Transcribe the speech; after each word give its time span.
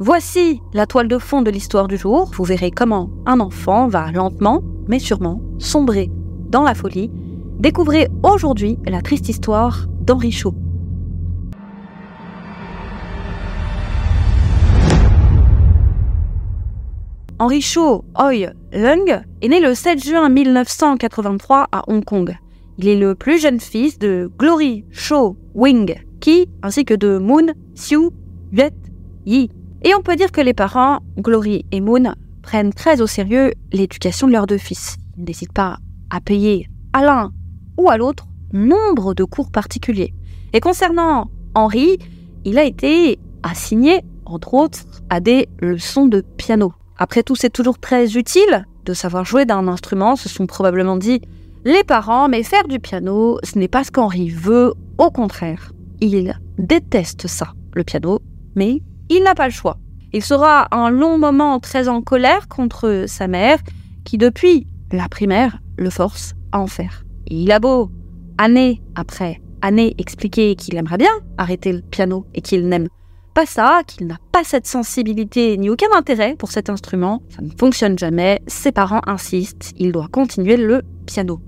Voici 0.00 0.62
la 0.74 0.86
toile 0.86 1.08
de 1.08 1.18
fond 1.18 1.42
de 1.42 1.50
l'histoire 1.50 1.88
du 1.88 1.96
jour. 1.96 2.30
Vous 2.32 2.44
verrez 2.44 2.70
comment 2.70 3.10
un 3.26 3.40
enfant 3.40 3.88
va 3.88 4.12
lentement, 4.12 4.62
mais 4.86 5.00
sûrement, 5.00 5.40
sombrer 5.58 6.08
dans 6.48 6.62
la 6.62 6.76
folie. 6.76 7.10
Découvrez 7.58 8.06
aujourd'hui 8.22 8.78
la 8.86 9.02
triste 9.02 9.28
histoire 9.28 9.86
d'Henri 10.02 10.30
Chaud. 10.30 10.54
Henri 17.40 17.60
Cho 17.60 18.04
Hoi 18.16 18.52
Lung 18.72 19.22
est 19.42 19.48
né 19.48 19.58
le 19.58 19.74
7 19.74 20.04
juin 20.04 20.28
1983 20.28 21.66
à 21.72 21.82
Hong 21.88 22.04
Kong. 22.04 22.36
Il 22.78 22.86
est 22.86 22.96
le 22.96 23.16
plus 23.16 23.40
jeune 23.40 23.58
fils 23.58 23.98
de 23.98 24.30
Glory 24.38 24.84
Cho 24.92 25.36
Wing 25.54 25.96
Ki 26.20 26.48
ainsi 26.62 26.84
que 26.84 26.94
de 26.94 27.18
Moon 27.18 27.48
Siu 27.74 28.10
Yet 28.52 28.74
Yi. 29.26 29.50
Et 29.82 29.94
on 29.94 30.02
peut 30.02 30.16
dire 30.16 30.32
que 30.32 30.40
les 30.40 30.54
parents, 30.54 31.00
Glory 31.18 31.64
et 31.70 31.80
Moon, 31.80 32.14
prennent 32.42 32.72
très 32.72 33.00
au 33.00 33.06
sérieux 33.06 33.52
l'éducation 33.72 34.26
de 34.26 34.32
leurs 34.32 34.46
deux 34.46 34.58
fils. 34.58 34.96
Ils 35.16 35.24
n'hésitent 35.24 35.52
pas 35.52 35.78
à 36.10 36.20
payer 36.20 36.68
à 36.92 37.02
l'un 37.02 37.32
ou 37.76 37.90
à 37.90 37.96
l'autre 37.96 38.26
nombre 38.52 39.14
de 39.14 39.24
cours 39.24 39.50
particuliers. 39.50 40.14
Et 40.52 40.60
concernant 40.60 41.30
Henri, 41.54 41.98
il 42.44 42.58
a 42.58 42.64
été 42.64 43.18
assigné, 43.42 44.02
entre 44.24 44.54
autres, 44.54 44.84
à 45.10 45.20
des 45.20 45.48
leçons 45.60 46.06
de 46.06 46.22
piano. 46.22 46.72
Après 46.96 47.22
tout, 47.22 47.36
c'est 47.36 47.50
toujours 47.50 47.78
très 47.78 48.16
utile 48.16 48.66
de 48.84 48.94
savoir 48.94 49.24
jouer 49.24 49.44
d'un 49.44 49.68
instrument, 49.68 50.16
se 50.16 50.28
sont 50.28 50.46
probablement 50.46 50.96
dit 50.96 51.20
les 51.64 51.84
parents, 51.84 52.28
mais 52.28 52.42
faire 52.42 52.66
du 52.66 52.80
piano, 52.80 53.38
ce 53.42 53.58
n'est 53.58 53.68
pas 53.68 53.84
ce 53.84 53.90
qu'Henri 53.90 54.30
veut, 54.30 54.72
au 54.96 55.10
contraire. 55.10 55.72
Il 56.00 56.34
déteste 56.56 57.26
ça, 57.26 57.52
le 57.74 57.84
piano, 57.84 58.20
mais 58.54 58.80
il 59.08 59.22
n'a 59.22 59.34
pas 59.34 59.46
le 59.46 59.52
choix. 59.52 59.78
Il 60.12 60.24
sera 60.24 60.68
un 60.74 60.90
long 60.90 61.18
moment 61.18 61.60
très 61.60 61.88
en 61.88 62.02
colère 62.02 62.48
contre 62.48 63.04
sa 63.06 63.28
mère, 63.28 63.58
qui 64.04 64.18
depuis 64.18 64.66
la 64.90 65.08
primaire 65.08 65.58
le 65.76 65.90
force 65.90 66.34
à 66.52 66.60
en 66.60 66.66
faire. 66.66 67.04
Et 67.26 67.42
il 67.42 67.52
a 67.52 67.60
beau, 67.60 67.90
année 68.38 68.80
après 68.94 69.40
année, 69.62 69.94
expliquer 69.98 70.54
qu'il 70.54 70.76
aimerait 70.76 70.98
bien 70.98 71.10
arrêter 71.36 71.72
le 71.72 71.82
piano 71.82 72.26
et 72.34 72.40
qu'il 72.40 72.68
n'aime 72.68 72.88
pas 73.34 73.46
ça, 73.46 73.82
qu'il 73.86 74.06
n'a 74.06 74.18
pas 74.32 74.44
cette 74.44 74.66
sensibilité 74.66 75.56
ni 75.56 75.70
aucun 75.70 75.86
intérêt 75.96 76.34
pour 76.36 76.50
cet 76.50 76.70
instrument. 76.70 77.22
Ça 77.28 77.42
ne 77.42 77.50
fonctionne 77.58 77.98
jamais. 77.98 78.40
Ses 78.46 78.72
parents 78.72 79.02
insistent, 79.06 79.72
il 79.76 79.92
doit 79.92 80.08
continuer 80.10 80.56
le 80.56 80.82
piano. 81.06 81.40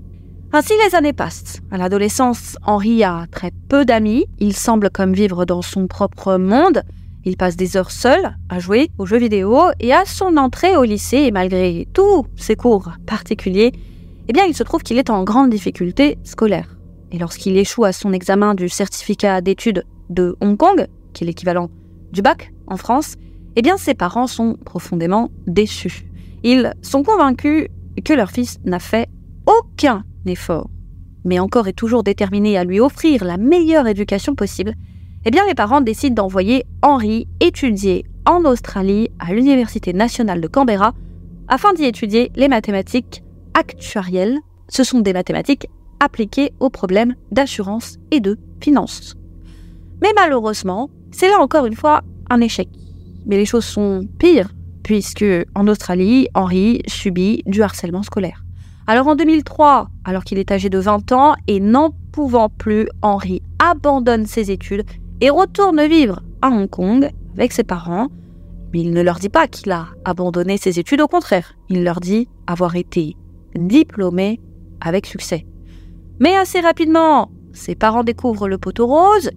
Ainsi 0.53 0.73
les 0.85 0.95
années 0.95 1.13
passent. 1.13 1.61
À 1.71 1.77
l'adolescence, 1.77 2.57
Henri 2.63 3.03
a 3.03 3.25
très 3.31 3.51
peu 3.69 3.85
d'amis. 3.85 4.25
Il 4.39 4.53
semble 4.53 4.89
comme 4.89 5.13
vivre 5.13 5.45
dans 5.45 5.61
son 5.61 5.87
propre 5.87 6.37
monde. 6.37 6.83
Il 7.23 7.37
passe 7.37 7.55
des 7.55 7.77
heures 7.77 7.91
seul 7.91 8.35
à 8.49 8.59
jouer 8.59 8.89
aux 8.97 9.05
jeux 9.05 9.19
vidéo 9.19 9.59
et 9.79 9.93
à 9.93 10.05
son 10.05 10.37
entrée 10.37 10.75
au 10.75 10.83
lycée, 10.83 11.17
et 11.17 11.31
malgré 11.31 11.87
tous 11.93 12.25
ses 12.35 12.55
cours 12.55 12.91
particuliers, 13.05 13.71
eh 14.27 14.33
bien, 14.33 14.45
il 14.45 14.55
se 14.55 14.63
trouve 14.63 14.81
qu'il 14.81 14.97
est 14.97 15.09
en 15.09 15.23
grande 15.23 15.49
difficulté 15.49 16.17
scolaire. 16.23 16.77
Et 17.11 17.19
lorsqu'il 17.19 17.57
échoue 17.57 17.83
à 17.83 17.91
son 17.91 18.13
examen 18.13 18.55
du 18.55 18.69
certificat 18.69 19.41
d'études 19.41 19.83
de 20.09 20.35
Hong 20.41 20.57
Kong, 20.57 20.87
qui 21.13 21.23
est 21.23 21.27
l'équivalent 21.27 21.69
du 22.11 22.21
bac 22.21 22.53
en 22.67 22.77
France, 22.77 23.15
eh 23.55 23.61
bien 23.61 23.77
ses 23.77 23.93
parents 23.93 24.27
sont 24.27 24.57
profondément 24.65 25.29
déçus. 25.45 26.05
Ils 26.43 26.73
sont 26.81 27.03
convaincus 27.03 27.67
que 28.03 28.13
leur 28.13 28.31
fils 28.31 28.57
n'a 28.65 28.79
fait 28.79 29.09
aucun 29.45 30.03
effort, 30.25 30.69
mais 31.25 31.39
encore 31.39 31.67
est 31.67 31.73
toujours 31.73 32.03
déterminé 32.03 32.57
à 32.57 32.63
lui 32.63 32.79
offrir 32.79 33.23
la 33.25 33.37
meilleure 33.37 33.87
éducation 33.87 34.33
possible. 34.33 34.73
Eh 35.23 35.29
bien 35.29 35.45
les 35.45 35.53
parents 35.53 35.81
décident 35.81 36.23
d'envoyer 36.23 36.65
Henri 36.81 37.27
étudier 37.39 38.05
en 38.25 38.43
Australie 38.43 39.09
à 39.19 39.33
l'Université 39.33 39.93
nationale 39.93 40.41
de 40.41 40.47
Canberra 40.47 40.95
afin 41.47 41.73
d'y 41.73 41.85
étudier 41.85 42.31
les 42.35 42.47
mathématiques 42.47 43.21
actuarielles. 43.53 44.39
Ce 44.67 44.83
sont 44.83 44.99
des 44.99 45.13
mathématiques 45.13 45.67
appliquées 45.99 46.53
aux 46.59 46.71
problèmes 46.71 47.13
d'assurance 47.31 47.99
et 48.09 48.19
de 48.19 48.39
finance. 48.61 49.15
Mais 50.01 50.11
malheureusement, 50.15 50.89
c'est 51.11 51.29
là 51.29 51.39
encore 51.39 51.67
une 51.67 51.75
fois 51.75 52.01
un 52.31 52.41
échec. 52.41 52.69
Mais 53.27 53.37
les 53.37 53.45
choses 53.45 53.65
sont 53.65 54.07
pires, 54.17 54.49
puisque 54.81 55.25
en 55.53 55.67
Australie, 55.67 56.29
Henri 56.33 56.81
subit 56.87 57.43
du 57.45 57.61
harcèlement 57.61 58.01
scolaire. 58.01 58.43
Alors 58.87 59.07
en 59.07 59.15
2003, 59.15 59.87
alors 60.03 60.23
qu'il 60.23 60.39
est 60.39 60.51
âgé 60.51 60.69
de 60.69 60.79
20 60.79 61.11
ans 61.11 61.35
et 61.45 61.59
n'en 61.59 61.91
pouvant 62.11 62.49
plus, 62.49 62.87
Henri 63.03 63.43
abandonne 63.59 64.25
ses 64.25 64.49
études 64.49 64.83
et 65.21 65.29
retourne 65.29 65.85
vivre 65.87 66.21
à 66.41 66.49
Hong 66.49 66.69
Kong 66.69 67.09
avec 67.35 67.53
ses 67.53 67.63
parents. 67.63 68.09
Mais 68.73 68.81
il 68.81 68.91
ne 68.91 69.01
leur 69.01 69.19
dit 69.19 69.29
pas 69.29 69.47
qu'il 69.47 69.71
a 69.71 69.87
abandonné 70.05 70.57
ses 70.57 70.79
études, 70.79 71.01
au 71.01 71.07
contraire, 71.07 71.53
il 71.69 71.83
leur 71.83 71.99
dit 71.99 72.27
avoir 72.47 72.75
été 72.75 73.15
diplômé 73.55 74.39
avec 74.79 75.05
succès. 75.05 75.45
Mais 76.19 76.35
assez 76.35 76.59
rapidement, 76.59 77.29
ses 77.53 77.75
parents 77.75 78.03
découvrent 78.03 78.47
le 78.47 78.57
poteau 78.57 78.87
rose, 78.87 79.31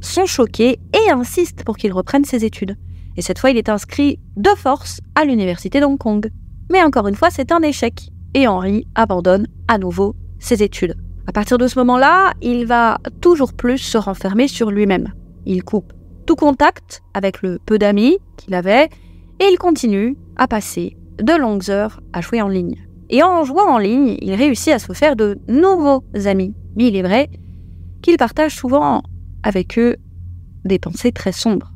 sont 0.00 0.26
choqués 0.26 0.78
et 0.92 1.10
insistent 1.10 1.64
pour 1.64 1.76
qu'il 1.76 1.92
reprenne 1.92 2.24
ses 2.24 2.44
études. 2.44 2.76
Et 3.16 3.22
cette 3.22 3.38
fois, 3.38 3.50
il 3.50 3.56
est 3.56 3.68
inscrit 3.68 4.18
de 4.36 4.50
force 4.50 5.00
à 5.14 5.24
l'université 5.24 5.80
d'Hong 5.80 5.98
Kong. 5.98 6.30
Mais 6.70 6.82
encore 6.82 7.08
une 7.08 7.14
fois, 7.14 7.30
c'est 7.30 7.52
un 7.52 7.62
échec. 7.62 8.08
Et 8.34 8.46
Henri 8.46 8.86
abandonne 8.94 9.46
à 9.68 9.78
nouveau 9.78 10.14
ses 10.38 10.62
études. 10.62 10.94
À 11.26 11.32
partir 11.32 11.58
de 11.58 11.66
ce 11.66 11.78
moment-là, 11.80 12.32
il 12.40 12.66
va 12.66 12.98
toujours 13.20 13.52
plus 13.52 13.78
se 13.78 13.98
renfermer 13.98 14.48
sur 14.48 14.70
lui-même. 14.70 15.12
Il 15.48 15.64
coupe 15.64 15.94
tout 16.26 16.36
contact 16.36 17.02
avec 17.14 17.40
le 17.40 17.58
peu 17.64 17.78
d'amis 17.78 18.18
qu'il 18.36 18.54
avait 18.54 18.90
et 19.40 19.44
il 19.50 19.56
continue 19.56 20.14
à 20.36 20.46
passer 20.46 20.98
de 21.18 21.32
longues 21.32 21.70
heures 21.70 22.02
à 22.12 22.20
jouer 22.20 22.42
en 22.42 22.48
ligne. 22.48 22.76
Et 23.08 23.22
en 23.22 23.44
jouant 23.44 23.66
en 23.66 23.78
ligne, 23.78 24.18
il 24.20 24.34
réussit 24.34 24.74
à 24.74 24.78
se 24.78 24.92
faire 24.92 25.16
de 25.16 25.38
nouveaux 25.48 26.04
amis. 26.26 26.54
Mais 26.76 26.88
il 26.88 26.96
est 26.96 27.02
vrai 27.02 27.30
qu'il 28.02 28.18
partage 28.18 28.54
souvent 28.54 29.02
avec 29.42 29.78
eux 29.78 29.96
des 30.66 30.78
pensées 30.78 31.12
très 31.12 31.32
sombres. 31.32 31.72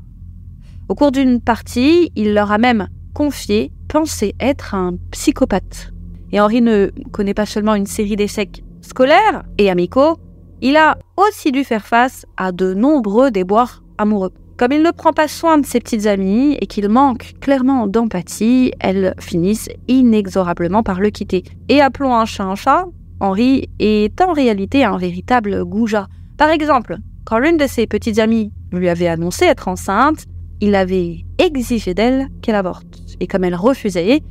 Au 0.90 0.94
cours 0.94 1.10
d'une 1.10 1.40
partie, 1.40 2.12
il 2.14 2.34
leur 2.34 2.52
a 2.52 2.58
même 2.58 2.88
confié 3.14 3.72
penser 3.88 4.34
être 4.38 4.74
un 4.74 4.96
psychopathe. 5.12 5.92
Et 6.30 6.40
Henri 6.40 6.60
ne 6.60 6.90
connaît 7.10 7.32
pas 7.32 7.46
seulement 7.46 7.74
une 7.74 7.86
série 7.86 8.16
d'échecs 8.16 8.62
scolaires 8.82 9.44
et 9.56 9.70
amicaux, 9.70 10.18
il 10.62 10.76
a 10.76 10.96
aussi 11.16 11.50
dû 11.52 11.64
faire 11.64 11.84
face 11.84 12.24
à 12.36 12.52
de 12.52 12.72
nombreux 12.72 13.30
déboires 13.30 13.82
amoureux. 13.98 14.32
Comme 14.56 14.70
il 14.70 14.82
ne 14.82 14.92
prend 14.92 15.12
pas 15.12 15.26
soin 15.26 15.58
de 15.58 15.66
ses 15.66 15.80
petites 15.80 16.06
amies 16.06 16.56
et 16.60 16.66
qu'il 16.66 16.88
manque 16.88 17.34
clairement 17.40 17.88
d'empathie, 17.88 18.72
elles 18.78 19.14
finissent 19.18 19.68
inexorablement 19.88 20.84
par 20.84 21.00
le 21.00 21.10
quitter. 21.10 21.42
Et 21.68 21.80
appelons 21.80 22.14
un 22.14 22.26
chat 22.26 22.44
un 22.44 22.54
chat, 22.54 22.86
Henri 23.18 23.68
est 23.80 24.20
en 24.20 24.32
réalité 24.32 24.84
un 24.84 24.98
véritable 24.98 25.64
goujat. 25.64 26.06
Par 26.38 26.50
exemple, 26.50 26.96
quand 27.24 27.38
l'une 27.38 27.56
de 27.56 27.66
ses 27.66 27.88
petites 27.88 28.20
amies 28.20 28.52
lui 28.72 28.88
avait 28.88 29.08
annoncé 29.08 29.46
être 29.46 29.66
enceinte, 29.66 30.26
il 30.60 30.76
avait 30.76 31.24
exigé 31.38 31.92
d'elle 31.92 32.28
qu'elle 32.40 32.54
avorte. 32.54 32.86
Et 33.18 33.26
comme 33.26 33.42
elle 33.42 33.56
refusait, 33.56 34.22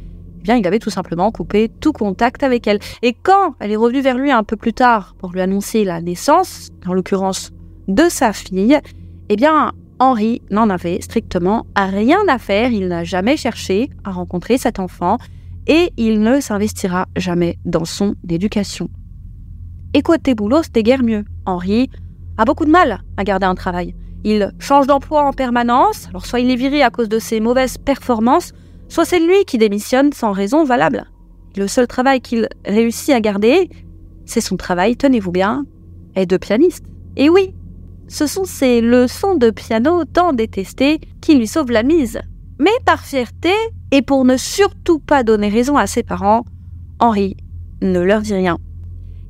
bien, 0.41 0.55
il 0.55 0.65
avait 0.67 0.79
tout 0.79 0.89
simplement 0.89 1.31
coupé 1.31 1.69
tout 1.79 1.93
contact 1.93 2.43
avec 2.43 2.67
elle. 2.67 2.79
Et 3.01 3.13
quand 3.13 3.55
elle 3.59 3.71
est 3.71 3.75
revenue 3.75 4.01
vers 4.01 4.17
lui 4.17 4.31
un 4.31 4.43
peu 4.43 4.55
plus 4.55 4.73
tard 4.73 5.15
pour 5.17 5.31
lui 5.31 5.41
annoncer 5.41 5.83
la 5.83 6.01
naissance, 6.01 6.69
en 6.85 6.93
l'occurrence 6.93 7.51
de 7.87 8.09
sa 8.09 8.33
fille, 8.33 8.79
eh 9.29 9.35
bien, 9.35 9.71
Henri 9.99 10.41
n'en 10.49 10.69
avait 10.69 10.99
strictement 11.01 11.65
rien 11.75 12.19
à 12.27 12.39
faire. 12.39 12.71
Il 12.71 12.87
n'a 12.87 13.03
jamais 13.03 13.37
cherché 13.37 13.89
à 14.03 14.11
rencontrer 14.11 14.57
cet 14.57 14.79
enfant 14.79 15.17
et 15.67 15.91
il 15.97 16.21
ne 16.21 16.39
s'investira 16.39 17.07
jamais 17.15 17.59
dans 17.65 17.85
son 17.85 18.15
éducation. 18.27 18.89
Et 19.93 20.01
côté 20.01 20.33
boulot, 20.33 20.63
c'était 20.63 20.83
guère 20.83 21.03
mieux. 21.03 21.25
Henri 21.45 21.89
a 22.37 22.45
beaucoup 22.45 22.65
de 22.65 22.71
mal 22.71 23.01
à 23.17 23.23
garder 23.23 23.45
un 23.45 23.55
travail. 23.55 23.93
Il 24.23 24.53
change 24.59 24.87
d'emploi 24.87 25.23
en 25.23 25.33
permanence, 25.33 26.07
alors 26.09 26.25
soit 26.25 26.39
il 26.39 26.49
est 26.49 26.55
viré 26.55 26.81
à 26.81 26.89
cause 26.89 27.09
de 27.09 27.19
ses 27.19 27.39
mauvaises 27.39 27.77
performances, 27.77 28.53
soit 28.91 29.05
c'est 29.05 29.21
lui 29.21 29.45
qui 29.45 29.57
démissionne 29.57 30.11
sans 30.11 30.33
raison 30.33 30.65
valable. 30.65 31.05
le 31.55 31.67
seul 31.67 31.87
travail 31.87 32.19
qu'il 32.19 32.49
réussit 32.65 33.13
à 33.13 33.21
garder, 33.21 33.69
c'est 34.25 34.41
son 34.41 34.57
travail, 34.57 34.97
tenez-vous 34.97 35.31
bien, 35.31 35.65
est 36.15 36.25
de 36.25 36.35
pianiste. 36.35 36.83
Et 37.15 37.29
oui, 37.29 37.53
ce 38.09 38.27
sont 38.27 38.43
ces 38.43 38.81
leçons 38.81 39.35
de 39.35 39.49
piano 39.49 40.03
tant 40.03 40.33
détestées 40.33 40.99
qui 41.21 41.35
lui 41.35 41.47
sauvent 41.47 41.71
la 41.71 41.83
mise. 41.83 42.19
Mais 42.59 42.71
par 42.85 42.99
fierté, 43.05 43.53
et 43.91 44.01
pour 44.01 44.25
ne 44.25 44.35
surtout 44.35 44.99
pas 44.99 45.23
donner 45.23 45.47
raison 45.47 45.77
à 45.77 45.87
ses 45.87 46.03
parents, 46.03 46.43
Henri 46.99 47.37
ne 47.81 48.01
leur 48.01 48.21
dit 48.21 48.33
rien. 48.33 48.57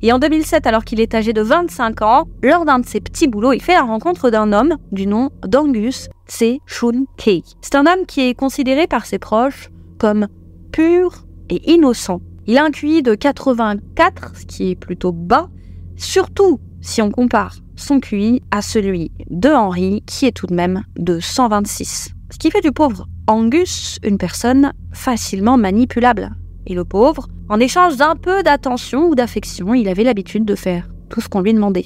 Et 0.04 0.12
en 0.12 0.18
2007, 0.18 0.66
alors 0.66 0.84
qu'il 0.84 1.00
est 1.00 1.14
âgé 1.14 1.32
de 1.32 1.42
25 1.42 2.02
ans, 2.02 2.24
lors 2.42 2.64
d'un 2.64 2.80
de 2.80 2.86
ses 2.86 3.00
petits 3.00 3.28
boulots, 3.28 3.52
il 3.52 3.62
fait 3.62 3.74
la 3.74 3.82
rencontre 3.82 4.30
d'un 4.30 4.52
homme 4.52 4.76
du 4.90 5.06
nom 5.06 5.30
d'Angus 5.46 6.08
C. 6.26 6.60
Shun 6.66 7.04
Kei. 7.16 7.44
C'est 7.60 7.76
un 7.76 7.86
homme 7.86 8.04
qui 8.06 8.22
est 8.22 8.34
considéré 8.34 8.88
par 8.88 9.06
ses 9.06 9.20
proches 9.20 9.70
comme 9.98 10.26
pur 10.72 11.24
et 11.50 11.72
innocent. 11.72 12.20
Il 12.48 12.58
a 12.58 12.64
un 12.64 12.72
QI 12.72 13.02
de 13.02 13.14
84, 13.14 14.32
ce 14.36 14.46
qui 14.46 14.70
est 14.70 14.74
plutôt 14.74 15.12
bas, 15.12 15.48
surtout 15.96 16.58
si 16.80 17.00
on 17.00 17.12
compare 17.12 17.54
son 17.76 18.00
QI 18.00 18.42
à 18.50 18.60
celui 18.60 19.12
de 19.30 19.50
Henri, 19.50 20.02
qui 20.06 20.26
est 20.26 20.32
tout 20.32 20.48
de 20.48 20.54
même 20.54 20.82
de 20.98 21.20
126. 21.20 22.10
Ce 22.30 22.38
qui 22.38 22.50
fait 22.50 22.60
du 22.60 22.72
pauvre 22.72 23.06
Angus 23.28 23.98
une 24.02 24.18
personne 24.18 24.72
facilement 24.92 25.56
manipulable. 25.56 26.32
Et 26.66 26.74
le 26.74 26.84
pauvre, 26.84 27.28
en 27.52 27.60
échange 27.60 27.98
d'un 27.98 28.16
peu 28.16 28.42
d'attention 28.42 29.08
ou 29.08 29.14
d'affection, 29.14 29.74
il 29.74 29.86
avait 29.86 30.04
l'habitude 30.04 30.46
de 30.46 30.54
faire 30.54 30.88
tout 31.10 31.20
ce 31.20 31.28
qu'on 31.28 31.42
lui 31.42 31.52
demandait. 31.52 31.84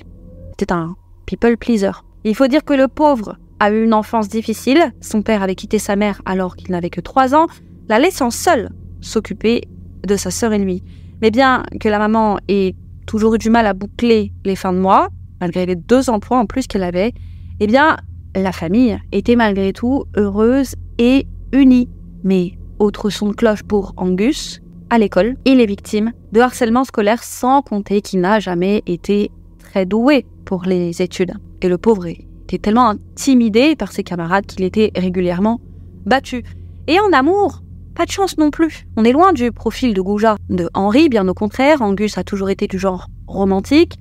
C'était 0.50 0.72
un 0.72 0.94
people 1.26 1.56
pleaser. 1.56 1.90
Il 2.22 2.36
faut 2.36 2.46
dire 2.46 2.64
que 2.64 2.72
le 2.72 2.86
pauvre 2.86 3.36
a 3.58 3.72
eu 3.72 3.82
une 3.82 3.92
enfance 3.92 4.28
difficile. 4.28 4.92
Son 5.00 5.22
père 5.22 5.42
avait 5.42 5.56
quitté 5.56 5.80
sa 5.80 5.96
mère 5.96 6.22
alors 6.24 6.54
qu'il 6.54 6.70
n'avait 6.70 6.88
que 6.88 7.00
3 7.00 7.34
ans, 7.34 7.48
la 7.88 7.98
laissant 7.98 8.30
seule 8.30 8.70
s'occuper 9.00 9.62
de 10.06 10.14
sa 10.14 10.30
sœur 10.30 10.52
et 10.52 10.60
lui. 10.60 10.84
Mais 11.20 11.32
bien 11.32 11.64
que 11.80 11.88
la 11.88 11.98
maman 11.98 12.38
ait 12.46 12.76
toujours 13.04 13.34
eu 13.34 13.38
du 13.38 13.50
mal 13.50 13.66
à 13.66 13.74
boucler 13.74 14.32
les 14.44 14.54
fins 14.54 14.72
de 14.72 14.78
mois, 14.78 15.08
malgré 15.40 15.66
les 15.66 15.74
deux 15.74 16.10
emplois 16.10 16.38
en 16.38 16.46
plus 16.46 16.68
qu'elle 16.68 16.84
avait, 16.84 17.12
eh 17.58 17.66
bien, 17.66 17.96
la 18.36 18.52
famille 18.52 19.00
était 19.10 19.34
malgré 19.34 19.72
tout 19.72 20.04
heureuse 20.16 20.76
et 20.98 21.26
unie. 21.52 21.88
Mais 22.22 22.52
autre 22.78 23.10
son 23.10 23.30
de 23.30 23.34
cloche 23.34 23.64
pour 23.64 23.94
Angus, 23.96 24.60
à 24.90 24.98
l'école, 24.98 25.36
il 25.44 25.60
est 25.60 25.66
victime 25.66 26.12
de 26.32 26.40
harcèlement 26.40 26.84
scolaire 26.84 27.22
sans 27.24 27.62
compter 27.62 28.00
qu'il 28.00 28.20
n'a 28.20 28.38
jamais 28.40 28.82
été 28.86 29.30
très 29.58 29.86
doué 29.86 30.26
pour 30.44 30.62
les 30.64 31.02
études. 31.02 31.34
Et 31.60 31.68
le 31.68 31.78
pauvre 31.78 32.06
était 32.06 32.58
tellement 32.58 32.90
intimidé 32.90 33.74
par 33.74 33.92
ses 33.92 34.04
camarades 34.04 34.46
qu'il 34.46 34.64
était 34.64 34.92
régulièrement 34.96 35.60
battu. 36.04 36.44
Et 36.86 37.00
en 37.00 37.12
amour, 37.12 37.62
pas 37.94 38.06
de 38.06 38.10
chance 38.10 38.38
non 38.38 38.50
plus. 38.50 38.86
On 38.96 39.04
est 39.04 39.12
loin 39.12 39.32
du 39.32 39.50
profil 39.50 39.92
de 39.92 40.00
Gouja. 40.00 40.36
De 40.48 40.68
Henri, 40.74 41.08
bien 41.08 41.26
au 41.26 41.34
contraire, 41.34 41.82
Angus 41.82 42.16
a 42.18 42.24
toujours 42.24 42.50
été 42.50 42.68
du 42.68 42.78
genre 42.78 43.08
romantique 43.26 43.94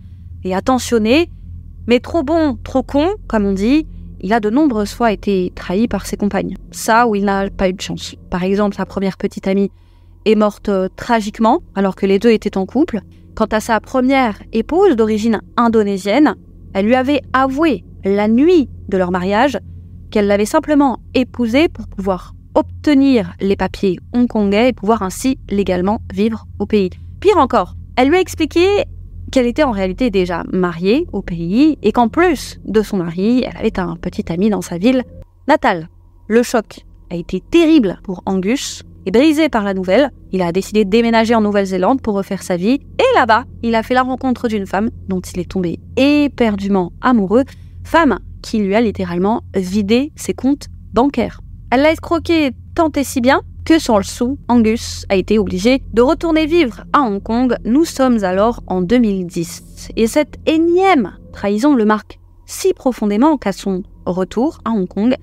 et 0.43 0.53
attentionné, 0.53 1.31
mais 1.87 1.99
trop 1.99 2.21
bon, 2.21 2.57
trop 2.63 2.83
con, 2.83 3.15
comme 3.27 3.45
on 3.45 3.53
dit. 3.53 3.87
Il 4.21 4.33
a 4.33 4.39
de 4.39 4.49
nombreuses 4.49 4.93
fois 4.93 5.11
été 5.11 5.51
trahi 5.55 5.87
par 5.87 6.05
ses 6.05 6.17
compagnes. 6.17 6.55
Ça 6.71 7.07
où 7.07 7.15
il 7.15 7.25
n'a 7.25 7.49
pas 7.49 7.69
eu 7.69 7.73
de 7.73 7.81
chance. 7.81 8.15
Par 8.29 8.43
exemple, 8.43 8.75
sa 8.75 8.85
première 8.85 9.17
petite 9.17 9.47
amie 9.47 9.71
est 10.25 10.35
morte 10.35 10.69
euh, 10.69 10.89
tragiquement 10.95 11.61
alors 11.75 11.95
que 11.95 12.05
les 12.05 12.19
deux 12.19 12.31
étaient 12.31 12.57
en 12.57 12.65
couple. 12.65 13.01
Quant 13.35 13.45
à 13.45 13.59
sa 13.59 13.79
première 13.79 14.41
épouse 14.53 14.95
d'origine 14.95 15.41
indonésienne, 15.57 16.35
elle 16.73 16.85
lui 16.85 16.95
avait 16.95 17.21
avoué 17.33 17.83
la 18.03 18.27
nuit 18.27 18.69
de 18.89 18.97
leur 18.97 19.11
mariage 19.11 19.57
qu'elle 20.11 20.27
l'avait 20.27 20.45
simplement 20.45 20.99
épousé 21.13 21.67
pour 21.67 21.87
pouvoir 21.87 22.33
obtenir 22.53 23.33
les 23.41 23.55
papiers 23.55 23.99
hongkongais 24.13 24.69
et 24.69 24.73
pouvoir 24.73 25.01
ainsi 25.01 25.37
légalement 25.49 25.99
vivre 26.13 26.45
au 26.59 26.65
pays. 26.65 26.89
Pire 27.19 27.37
encore, 27.37 27.75
elle 27.97 28.09
lui 28.09 28.17
a 28.17 28.21
expliqué 28.21 28.65
qu'elle 29.31 29.45
était 29.45 29.63
en 29.63 29.71
réalité 29.71 30.09
déjà 30.09 30.43
mariée 30.53 31.07
au 31.11 31.21
pays 31.21 31.77
et 31.81 31.91
qu'en 31.91 32.07
plus 32.07 32.59
de 32.65 32.81
son 32.81 32.97
mari, 32.97 33.43
elle 33.45 33.57
avait 33.57 33.79
un 33.79 33.97
petit 33.97 34.31
ami 34.31 34.49
dans 34.49 34.61
sa 34.61 34.77
ville 34.77 35.03
natale. 35.47 35.89
Le 36.27 36.43
choc 36.43 36.85
a 37.09 37.15
été 37.15 37.41
terrible 37.41 37.99
pour 38.03 38.23
Angus 38.25 38.83
et 39.05 39.11
brisé 39.11 39.49
par 39.49 39.63
la 39.63 39.73
nouvelle, 39.73 40.11
il 40.31 40.41
a 40.41 40.51
décidé 40.51 40.85
de 40.85 40.89
déménager 40.89 41.35
en 41.35 41.41
Nouvelle-Zélande 41.41 42.01
pour 42.01 42.15
refaire 42.15 42.43
sa 42.43 42.57
vie 42.57 42.79
et 42.99 43.15
là-bas, 43.15 43.45
il 43.63 43.75
a 43.75 43.83
fait 43.83 43.93
la 43.93 44.03
rencontre 44.03 44.47
d'une 44.47 44.65
femme 44.65 44.89
dont 45.07 45.21
il 45.21 45.39
est 45.39 45.49
tombé 45.49 45.79
éperdument 45.95 46.91
amoureux, 47.01 47.43
femme 47.83 48.19
qui 48.41 48.59
lui 48.59 48.75
a 48.75 48.81
littéralement 48.81 49.41
vidé 49.55 50.11
ses 50.15 50.33
comptes 50.33 50.67
bancaires. 50.93 51.41
Elle 51.71 51.81
l'a 51.81 51.91
escroqué 51.91 52.51
tant 52.75 52.91
et 52.95 53.03
si 53.03 53.21
bien 53.21 53.41
que 53.65 53.79
sans 53.79 53.97
le 53.97 54.03
sou, 54.03 54.37
Angus 54.47 55.05
a 55.09 55.15
été 55.15 55.39
obligé 55.39 55.81
de 55.93 56.01
retourner 56.03 56.45
vivre 56.45 56.85
à 56.93 57.01
Hong 57.01 57.21
Kong. 57.21 57.55
Nous 57.65 57.83
sommes 57.83 58.23
alors 58.23 58.61
en 58.67 58.81
2010. 58.81 59.89
Et 59.97 60.05
cette 60.05 60.37
énième 60.45 61.17
trahison 61.33 61.73
le 61.73 61.85
marque 61.85 62.19
si 62.45 62.73
profondément 62.73 63.37
qu'à 63.37 63.51
son 63.51 63.81
retour 64.05 64.59
à 64.65 64.71
Hong 64.71 64.87
Kong, 64.87 65.15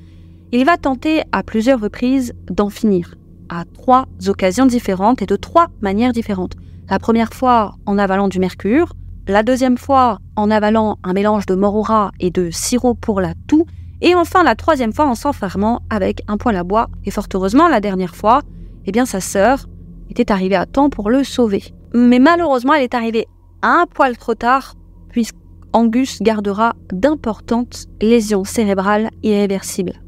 il 0.51 0.65
va 0.65 0.77
tenter 0.77 1.23
à 1.31 1.43
plusieurs 1.43 1.81
reprises 1.81 2.35
d'en 2.51 2.69
finir, 2.69 3.15
à 3.53 3.65
trois 3.67 4.07
occasions 4.27 4.67
différentes 4.67 5.21
et 5.21 5.27
de 5.27 5.37
trois 5.37 5.69
manières 5.83 6.13
différentes. 6.13 6.55
La 6.89 6.99
première 6.99 7.33
fois 7.35 7.75
en 7.85 7.99
avalant 7.99 8.29
du 8.29 8.39
mercure, 8.39 8.95
la 9.29 9.43
deuxième 9.43 9.77
fois 9.77 10.19
en 10.37 10.51
avalant 10.51 10.99
un 11.05 11.13
mélange 11.13 11.47
de 11.47 11.55
morora 11.55 12.13
et 12.19 12.31
de 12.31 12.51
sirop 12.51 12.95
pour 12.95 13.21
la 13.21 13.35
toux, 13.47 13.67
et 14.01 14.15
enfin, 14.17 14.43
la 14.43 14.57
troisième 14.57 14.93
fois 14.93 15.07
en 15.07 15.15
s'enfermant 15.15 15.83
avec 15.91 16.23
un 16.27 16.37
poêle 16.37 16.57
à 16.57 16.65
bois. 16.65 16.89
Et 17.05 17.13
fort 17.13 17.29
heureusement, 17.33 17.69
la 17.69 17.81
dernière 17.81 18.17
fois, 18.17 18.43
eh 18.85 18.91
bien, 18.91 19.07
sa 19.07 19.21
sœur 19.21 19.69
était 20.11 20.33
arrivée 20.33 20.57
à 20.57 20.67
temps 20.67 20.91
pour 20.91 21.09
le 21.09 21.23
sauver. 21.23 21.63
Mais 21.95 22.19
malheureusement, 22.19 22.75
elle 22.75 22.83
est 22.83 22.95
arrivée 22.95 23.29
un 23.63 23.87
poil 23.89 24.17
trop 24.17 24.35
tard, 24.35 24.75
puisqu'Angus 25.11 26.21
gardera 26.21 26.75
d'importantes 26.93 27.87
lésions 28.01 28.43
cérébrales 28.45 29.11
irréversibles. 29.23 30.03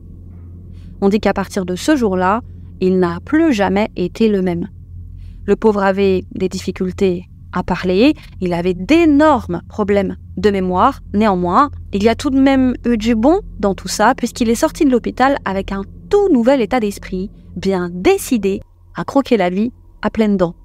On 1.01 1.09
dit 1.09 1.21
qu'à 1.21 1.35
partir 1.35 1.65
de 1.65 1.77
ce 1.77 1.95
jour-là, 1.95 2.41
il 2.85 2.99
n'a 2.99 3.19
plus 3.25 3.55
jamais 3.55 3.89
été 3.97 4.29
le 4.29 4.43
même. 4.43 4.69
Le 5.47 5.57
pauvre 5.57 5.83
avait 5.83 6.25
des 6.35 6.51
difficultés 6.51 7.25
à 7.51 7.63
parler, 7.63 8.13
il 8.43 8.53
avait 8.53 8.75
d'énormes 8.75 9.63
problèmes 9.69 10.17
de 10.37 10.51
mémoire. 10.51 11.01
Néanmoins, 11.15 11.71
il 11.95 12.03
y 12.03 12.11
a 12.11 12.15
tout 12.15 12.29
de 12.29 12.39
même 12.39 12.75
eu 12.85 12.99
du 12.99 13.15
bon 13.15 13.41
dans 13.59 13.75
tout 13.75 13.89
ça, 13.89 14.15
puisqu'il 14.15 14.51
est 14.51 14.55
sorti 14.55 14.85
de 14.85 14.91
l'hôpital 14.91 15.39
avec 15.47 15.73
un 15.73 15.83
tout 16.11 16.29
nouvel 16.31 16.61
état 16.61 16.79
d'esprit, 16.79 17.31
bien 17.57 17.89
décidé 17.91 18.61
à 18.95 19.05
croquer 19.05 19.39
la 19.39 19.49
vie 19.49 19.73
à 20.03 20.11
pleines 20.11 20.37
dents. 20.37 20.57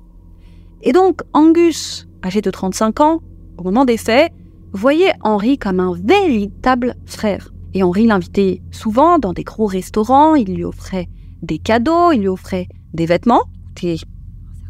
Et 0.82 0.92
donc, 0.92 1.22
Angus, 1.32 2.06
âgé 2.26 2.42
de 2.42 2.52
35 2.52 3.00
ans, 3.00 3.22
au 3.58 3.64
moment 3.64 3.86
des 3.86 3.98
faits, 3.98 4.34
voyait 4.74 5.14
Henri 5.22 5.58
comme 5.58 5.80
un 5.80 5.94
véritable 5.94 6.96
frère. 7.06 7.54
Et 7.74 7.82
Henri 7.82 8.08
l'invitait 8.08 8.62
souvent 8.72 9.20
dans 9.20 9.32
des 9.32 9.44
gros 9.46 9.68
restaurants, 9.68 10.36
il 10.36 10.54
lui 10.54 10.66
offrait 10.66 11.08
des 11.42 11.60
cadeaux, 11.60 12.12
il 12.12 12.22
lui 12.22 12.28
offrait 12.28 12.68
des 12.94 13.06
vêtements, 13.06 13.44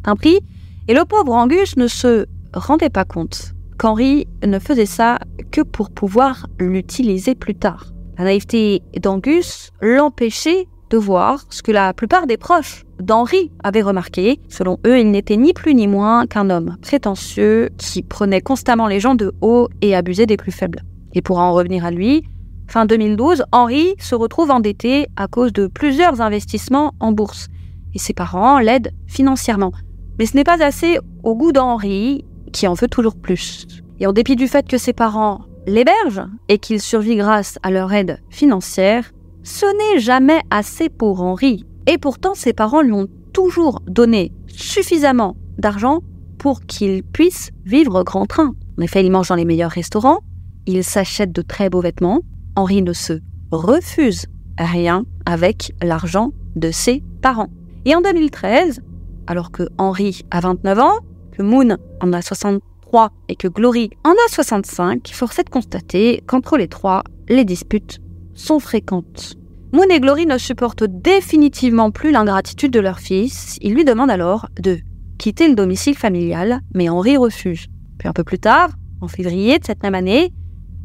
un 0.05 0.15
prix, 0.15 0.39
et 0.87 0.93
le 0.93 1.05
pauvre 1.05 1.33
Angus 1.33 1.77
ne 1.77 1.87
se 1.87 2.25
rendait 2.53 2.89
pas 2.89 3.05
compte 3.05 3.53
qu'Henri 3.77 4.27
ne 4.45 4.59
faisait 4.59 4.85
ça 4.85 5.19
que 5.51 5.61
pour 5.61 5.89
pouvoir 5.89 6.47
l'utiliser 6.59 7.35
plus 7.35 7.55
tard. 7.55 7.93
La 8.17 8.25
naïveté 8.25 8.81
d'Angus 9.01 9.71
l'empêchait 9.81 10.67
de 10.89 10.97
voir 10.97 11.45
ce 11.49 11.61
que 11.61 11.71
la 11.71 11.93
plupart 11.93 12.27
des 12.27 12.37
proches 12.37 12.83
d'Henri 12.99 13.51
avaient 13.63 13.81
remarqué. 13.81 14.41
Selon 14.49 14.79
eux, 14.85 14.99
il 14.99 15.11
n'était 15.11 15.37
ni 15.37 15.53
plus 15.53 15.75
ni 15.75 15.87
moins 15.87 16.25
qu'un 16.25 16.49
homme 16.49 16.75
prétentieux 16.81 17.69
qui 17.77 18.01
prenait 18.01 18.41
constamment 18.41 18.87
les 18.87 18.99
gens 18.99 19.15
de 19.15 19.31
haut 19.41 19.69
et 19.81 19.95
abusait 19.95 20.25
des 20.25 20.37
plus 20.37 20.51
faibles. 20.51 20.83
Et 21.13 21.21
pour 21.21 21.39
en 21.39 21.53
revenir 21.53 21.85
à 21.85 21.91
lui, 21.91 22.23
fin 22.69 22.85
2012, 22.85 23.43
Henri 23.51 23.95
se 23.99 24.15
retrouve 24.15 24.51
endetté 24.51 25.07
à 25.15 25.27
cause 25.27 25.51
de 25.51 25.67
plusieurs 25.67 26.21
investissements 26.21 26.93
en 26.99 27.11
bourse. 27.11 27.47
Et 27.95 27.99
ses 27.99 28.13
parents 28.13 28.59
l'aident 28.59 28.91
financièrement. 29.07 29.71
Mais 30.19 30.25
ce 30.25 30.35
n'est 30.35 30.43
pas 30.43 30.63
assez 30.63 30.99
au 31.23 31.35
goût 31.35 31.51
d'Henri, 31.51 32.25
qui 32.53 32.67
en 32.67 32.73
veut 32.73 32.87
toujours 32.87 33.15
plus. 33.15 33.65
Et 33.99 34.07
en 34.07 34.13
dépit 34.13 34.35
du 34.35 34.47
fait 34.47 34.67
que 34.67 34.77
ses 34.77 34.93
parents 34.93 35.41
l'hébergent 35.65 36.27
et 36.47 36.59
qu'il 36.59 36.79
survit 36.79 37.15
grâce 37.15 37.57
à 37.63 37.71
leur 37.71 37.91
aide 37.91 38.19
financière, 38.29 39.11
ce 39.43 39.65
n'est 39.65 39.99
jamais 39.99 40.41
assez 40.51 40.89
pour 40.89 41.21
Henri. 41.21 41.65
Et 41.87 41.97
pourtant, 41.97 42.35
ses 42.35 42.53
parents 42.53 42.81
lui 42.81 42.93
ont 42.93 43.07
toujours 43.33 43.81
donné 43.87 44.31
suffisamment 44.47 45.35
d'argent 45.57 46.01
pour 46.37 46.61
qu'il 46.61 47.03
puisse 47.03 47.49
vivre 47.65 48.03
grand 48.03 48.25
train. 48.25 48.53
En 48.77 48.81
effet, 48.81 49.03
il 49.03 49.11
mange 49.11 49.29
dans 49.29 49.35
les 49.35 49.45
meilleurs 49.45 49.71
restaurants, 49.71 50.19
il 50.65 50.83
s'achète 50.83 51.31
de 51.31 51.41
très 51.41 51.69
beaux 51.69 51.81
vêtements. 51.81 52.21
Henri 52.59 52.81
ne 52.81 52.91
se 52.91 53.13
refuse 53.51 54.25
rien 54.57 55.05
avec 55.25 55.71
l'argent 55.81 56.33
de 56.57 56.71
ses 56.71 57.01
parents. 57.21 57.47
Et 57.85 57.95
en 57.95 58.01
2013, 58.01 58.81
alors 59.27 59.51
que 59.51 59.63
Henry 59.77 60.25
a 60.29 60.41
29 60.41 60.79
ans, 60.79 60.97
que 61.31 61.41
Moon 61.41 61.77
en 62.01 62.11
a 62.11 62.21
63 62.21 63.11
et 63.29 63.37
que 63.37 63.47
Glory 63.47 63.91
en 64.03 64.11
a 64.11 64.29
65, 64.29 65.09
force 65.13 65.39
est 65.39 65.45
de 65.45 65.49
constater 65.49 66.21
qu'entre 66.27 66.57
les 66.57 66.67
trois, 66.67 67.03
les 67.29 67.45
disputes 67.45 67.99
sont 68.33 68.59
fréquentes. 68.59 69.35
Moon 69.71 69.87
et 69.89 70.01
Glory 70.01 70.25
ne 70.25 70.37
supportent 70.37 70.83
définitivement 70.83 71.91
plus 71.91 72.11
l'ingratitude 72.11 72.73
de 72.73 72.81
leur 72.81 72.99
fils. 72.99 73.57
Ils 73.61 73.73
lui 73.73 73.85
demandent 73.85 74.11
alors 74.11 74.49
de 74.59 74.79
quitter 75.17 75.47
le 75.47 75.55
domicile 75.55 75.95
familial, 75.95 76.59
mais 76.75 76.89
Henry 76.89 77.15
refuse. 77.15 77.67
Puis 77.99 78.09
un 78.09 78.13
peu 78.13 78.25
plus 78.25 78.39
tard, 78.39 78.71
en 78.99 79.07
février 79.07 79.59
de 79.59 79.65
cette 79.65 79.81
même 79.81 79.95
année, 79.95 80.33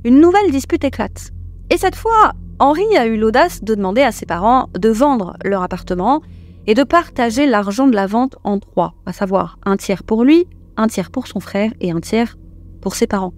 une 0.04 0.21
nouvelle 0.21 0.52
dispute 0.52 0.85
éclate. 0.85 1.33
Et 1.75 1.76
cette 1.76 1.97
fois, 1.97 2.35
Henry 2.61 2.85
a 2.97 3.04
eu 3.04 3.16
l'audace 3.16 3.64
de 3.64 3.75
demander 3.75 4.02
à 4.02 4.12
ses 4.12 4.26
parents 4.26 4.69
de 4.78 4.90
vendre 4.90 5.37
leur 5.45 5.64
appartement 5.64 6.23
et 6.69 6.75
de 6.75 6.85
partager 6.85 7.47
l'argent 7.47 7.88
de 7.88 7.97
la 7.97 8.07
vente 8.07 8.37
en 8.45 8.61
trois, 8.61 8.95
à 9.07 9.12
savoir 9.12 9.59
un 9.66 9.76
tiers 9.76 10.04
pour 10.04 10.23
lui, 10.23 10.47
un 10.76 10.87
tiers 10.87 11.11
pour 11.11 11.26
son 11.26 11.40
frère 11.40 11.73
et 11.81 11.90
un 11.90 11.99
tiers 11.99 12.38
pour 12.81 12.95
ses 12.95 13.09
parents. 13.09 13.35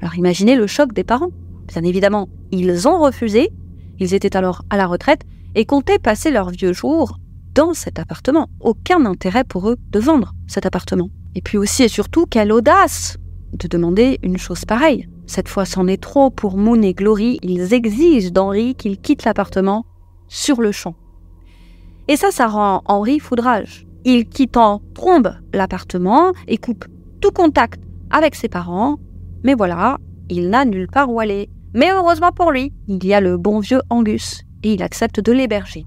Alors 0.00 0.14
imaginez 0.14 0.56
le 0.56 0.66
choc 0.66 0.94
des 0.94 1.04
parents. 1.04 1.28
Bien 1.66 1.82
évidemment, 1.82 2.30
ils 2.52 2.88
ont 2.88 3.00
refusé, 3.00 3.50
ils 3.98 4.14
étaient 4.14 4.34
alors 4.34 4.62
à 4.70 4.78
la 4.78 4.86
retraite 4.86 5.26
et 5.54 5.66
comptaient 5.66 5.98
passer 5.98 6.30
leurs 6.30 6.48
vieux 6.48 6.72
jours 6.72 7.18
dans 7.54 7.74
cet 7.74 7.98
appartement. 7.98 8.48
Aucun 8.60 9.04
intérêt 9.04 9.44
pour 9.44 9.68
eux 9.68 9.76
de 9.90 9.98
vendre 9.98 10.32
cet 10.46 10.64
appartement. 10.64 11.10
Et 11.34 11.42
puis 11.42 11.58
aussi 11.58 11.82
et 11.82 11.88
surtout, 11.88 12.24
quelle 12.24 12.50
audace 12.50 13.18
de 13.52 13.68
demander 13.68 14.18
une 14.22 14.38
chose 14.38 14.64
pareille. 14.64 15.06
Cette 15.28 15.48
fois, 15.48 15.66
c'en 15.66 15.86
est 15.86 16.02
trop 16.02 16.30
pour 16.30 16.56
Moon 16.56 16.80
et 16.80 16.94
Glory. 16.94 17.38
Ils 17.42 17.74
exigent 17.74 18.32
d'Henri 18.32 18.74
qu'il 18.74 18.98
quitte 18.98 19.24
l'appartement 19.24 19.84
sur 20.26 20.62
le 20.62 20.72
champ. 20.72 20.94
Et 22.08 22.16
ça, 22.16 22.30
ça 22.30 22.48
rend 22.48 22.82
Henri 22.86 23.20
foudrage. 23.20 23.86
Il 24.06 24.26
quitte 24.26 24.56
en 24.56 24.80
trombe 24.94 25.34
l'appartement 25.52 26.32
et 26.46 26.56
coupe 26.56 26.86
tout 27.20 27.30
contact 27.30 27.78
avec 28.10 28.34
ses 28.34 28.48
parents. 28.48 28.96
Mais 29.44 29.54
voilà, 29.54 29.98
il 30.30 30.48
n'a 30.48 30.64
nulle 30.64 30.88
part 30.88 31.12
où 31.12 31.20
aller. 31.20 31.50
Mais 31.74 31.90
heureusement 31.92 32.32
pour 32.32 32.50
lui, 32.50 32.72
il 32.86 33.04
y 33.04 33.12
a 33.12 33.20
le 33.20 33.36
bon 33.36 33.60
vieux 33.60 33.82
Angus 33.90 34.44
et 34.62 34.72
il 34.72 34.82
accepte 34.82 35.20
de 35.20 35.32
l'héberger. 35.32 35.84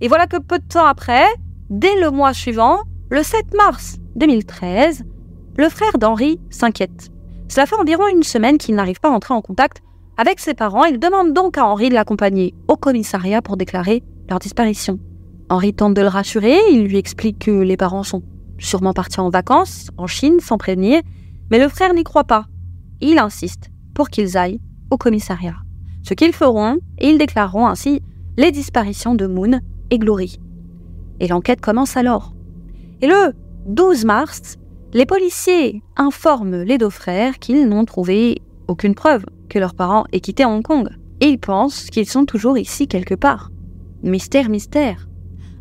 Et 0.00 0.06
voilà 0.06 0.28
que 0.28 0.40
peu 0.40 0.60
de 0.60 0.64
temps 0.64 0.86
après, 0.86 1.24
dès 1.70 2.00
le 2.00 2.12
mois 2.12 2.32
suivant, 2.32 2.78
le 3.10 3.24
7 3.24 3.52
mars 3.56 3.98
2013, 4.14 5.04
le 5.56 5.68
frère 5.68 5.98
d'Henri 5.98 6.38
s'inquiète. 6.50 7.10
Cela 7.48 7.66
fait 7.66 7.76
environ 7.76 8.06
une 8.08 8.22
semaine 8.22 8.58
qu'il 8.58 8.74
n'arrive 8.74 9.00
pas 9.00 9.08
à 9.08 9.12
entrer 9.12 9.34
en 9.34 9.40
contact 9.40 9.82
avec 10.16 10.40
ses 10.40 10.54
parents. 10.54 10.84
Il 10.84 10.98
demande 10.98 11.32
donc 11.32 11.56
à 11.58 11.66
Henri 11.66 11.88
de 11.88 11.94
l'accompagner 11.94 12.54
au 12.68 12.76
commissariat 12.76 13.42
pour 13.42 13.56
déclarer 13.56 14.02
leur 14.28 14.38
disparition. 14.38 14.98
Henri 15.48 15.72
tente 15.72 15.94
de 15.94 16.02
le 16.02 16.08
rassurer, 16.08 16.58
il 16.70 16.84
lui 16.84 16.98
explique 16.98 17.38
que 17.38 17.50
les 17.50 17.78
parents 17.78 18.02
sont 18.02 18.22
sûrement 18.58 18.92
partis 18.92 19.20
en 19.20 19.30
vacances 19.30 19.88
en 19.96 20.06
Chine 20.06 20.40
sans 20.40 20.58
prévenir, 20.58 21.00
mais 21.50 21.58
le 21.58 21.68
frère 21.68 21.94
n'y 21.94 22.04
croit 22.04 22.24
pas. 22.24 22.46
Il 23.00 23.18
insiste 23.18 23.70
pour 23.94 24.10
qu'ils 24.10 24.36
aillent 24.36 24.60
au 24.90 24.98
commissariat. 24.98 25.56
Ce 26.02 26.14
qu'ils 26.14 26.32
feront, 26.32 26.78
et 26.98 27.08
ils 27.08 27.18
déclareront 27.18 27.66
ainsi 27.66 28.02
les 28.36 28.50
disparitions 28.50 29.14
de 29.14 29.26
Moon 29.26 29.60
et 29.90 29.98
Glory. 29.98 30.38
Et 31.20 31.28
l'enquête 31.28 31.60
commence 31.60 31.96
alors. 31.96 32.34
Et 33.00 33.06
le 33.06 33.34
12 33.66 34.04
mars, 34.04 34.56
les 34.94 35.04
policiers 35.04 35.82
informent 35.96 36.62
les 36.62 36.78
deux 36.78 36.88
frères 36.88 37.38
qu'ils 37.38 37.68
n'ont 37.68 37.84
trouvé 37.84 38.40
aucune 38.68 38.94
preuve 38.94 39.26
que 39.50 39.58
leurs 39.58 39.74
parents 39.74 40.04
aient 40.12 40.20
quitté 40.20 40.44
Hong 40.44 40.62
Kong. 40.62 40.88
Et 41.20 41.26
ils 41.26 41.38
pensent 41.38 41.90
qu'ils 41.90 42.08
sont 42.08 42.24
toujours 42.24 42.56
ici 42.56 42.88
quelque 42.88 43.14
part. 43.14 43.50
Mystère, 44.02 44.48
mystère. 44.48 45.08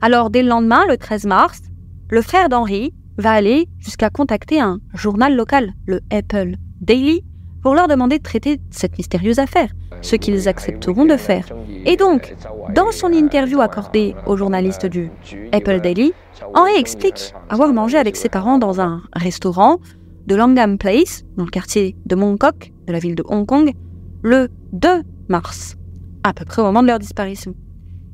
Alors 0.01 0.29
dès 0.29 0.43
le 0.43 0.49
lendemain, 0.49 0.85
le 0.87 0.97
13 0.97 1.25
mars, 1.25 1.61
le 2.09 2.21
frère 2.21 2.47
d'Henri 2.47 2.93
va 3.17 3.31
aller 3.31 3.67
jusqu'à 3.79 4.09
contacter 4.09 4.61
un 4.61 4.79
journal 4.93 5.35
local, 5.35 5.73
le 5.87 5.99
Apple 6.11 6.55
Daily, 6.79 7.25
pour 7.67 7.75
leur 7.75 7.89
demander 7.89 8.17
de 8.17 8.23
traiter 8.23 8.61
cette 8.71 8.97
mystérieuse 8.97 9.39
affaire, 9.39 9.67
ce 10.01 10.15
qu'ils 10.15 10.47
accepteront 10.47 11.03
de 11.03 11.17
faire. 11.17 11.49
Et 11.85 11.97
donc, 11.97 12.33
dans 12.73 12.93
son 12.93 13.11
interview 13.11 13.59
accordée 13.59 14.15
au 14.25 14.37
journaliste 14.37 14.85
du 14.85 15.11
Apple 15.51 15.81
Daily, 15.81 16.13
Henri 16.53 16.71
explique 16.77 17.33
avoir 17.49 17.73
mangé 17.73 17.97
avec 17.97 18.15
ses 18.15 18.29
parents 18.29 18.57
dans 18.57 18.79
un 18.79 19.01
restaurant 19.11 19.79
de 20.27 20.35
Langham 20.35 20.77
Place, 20.77 21.25
dans 21.35 21.43
le 21.43 21.49
quartier 21.49 21.97
de 22.05 22.15
Mongkok, 22.15 22.71
de 22.87 22.93
la 22.93 22.99
ville 22.99 23.15
de 23.15 23.23
Hong 23.27 23.45
Kong, 23.45 23.73
le 24.21 24.47
2 24.71 25.03
mars, 25.27 25.75
à 26.23 26.31
peu 26.31 26.45
près 26.45 26.61
au 26.61 26.65
moment 26.65 26.83
de 26.83 26.87
leur 26.87 26.99
disparition. 26.99 27.53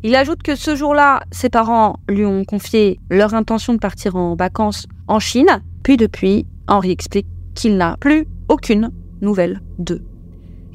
Il 0.02 0.16
ajoute 0.16 0.42
que 0.42 0.56
ce 0.56 0.76
jour-là, 0.76 1.22
ses 1.30 1.50
parents 1.50 1.98
lui 2.10 2.26
ont 2.26 2.44
confié 2.44 3.00
leur 3.12 3.36
intention 3.36 3.76
de 3.76 3.78
partir 3.78 4.16
en 4.16 4.36
vacances 4.36 4.88
en 5.08 5.20
Chine, 5.20 5.62
puis 5.84 5.96
depuis, 5.96 6.48
Henri 6.68 6.90
explique 6.90 7.28
qu'il 7.54 7.78
n'a 7.78 7.98
plus 8.00 8.26
aucune 8.50 8.90
nouvelle 9.24 9.62
d'eux. 9.80 10.02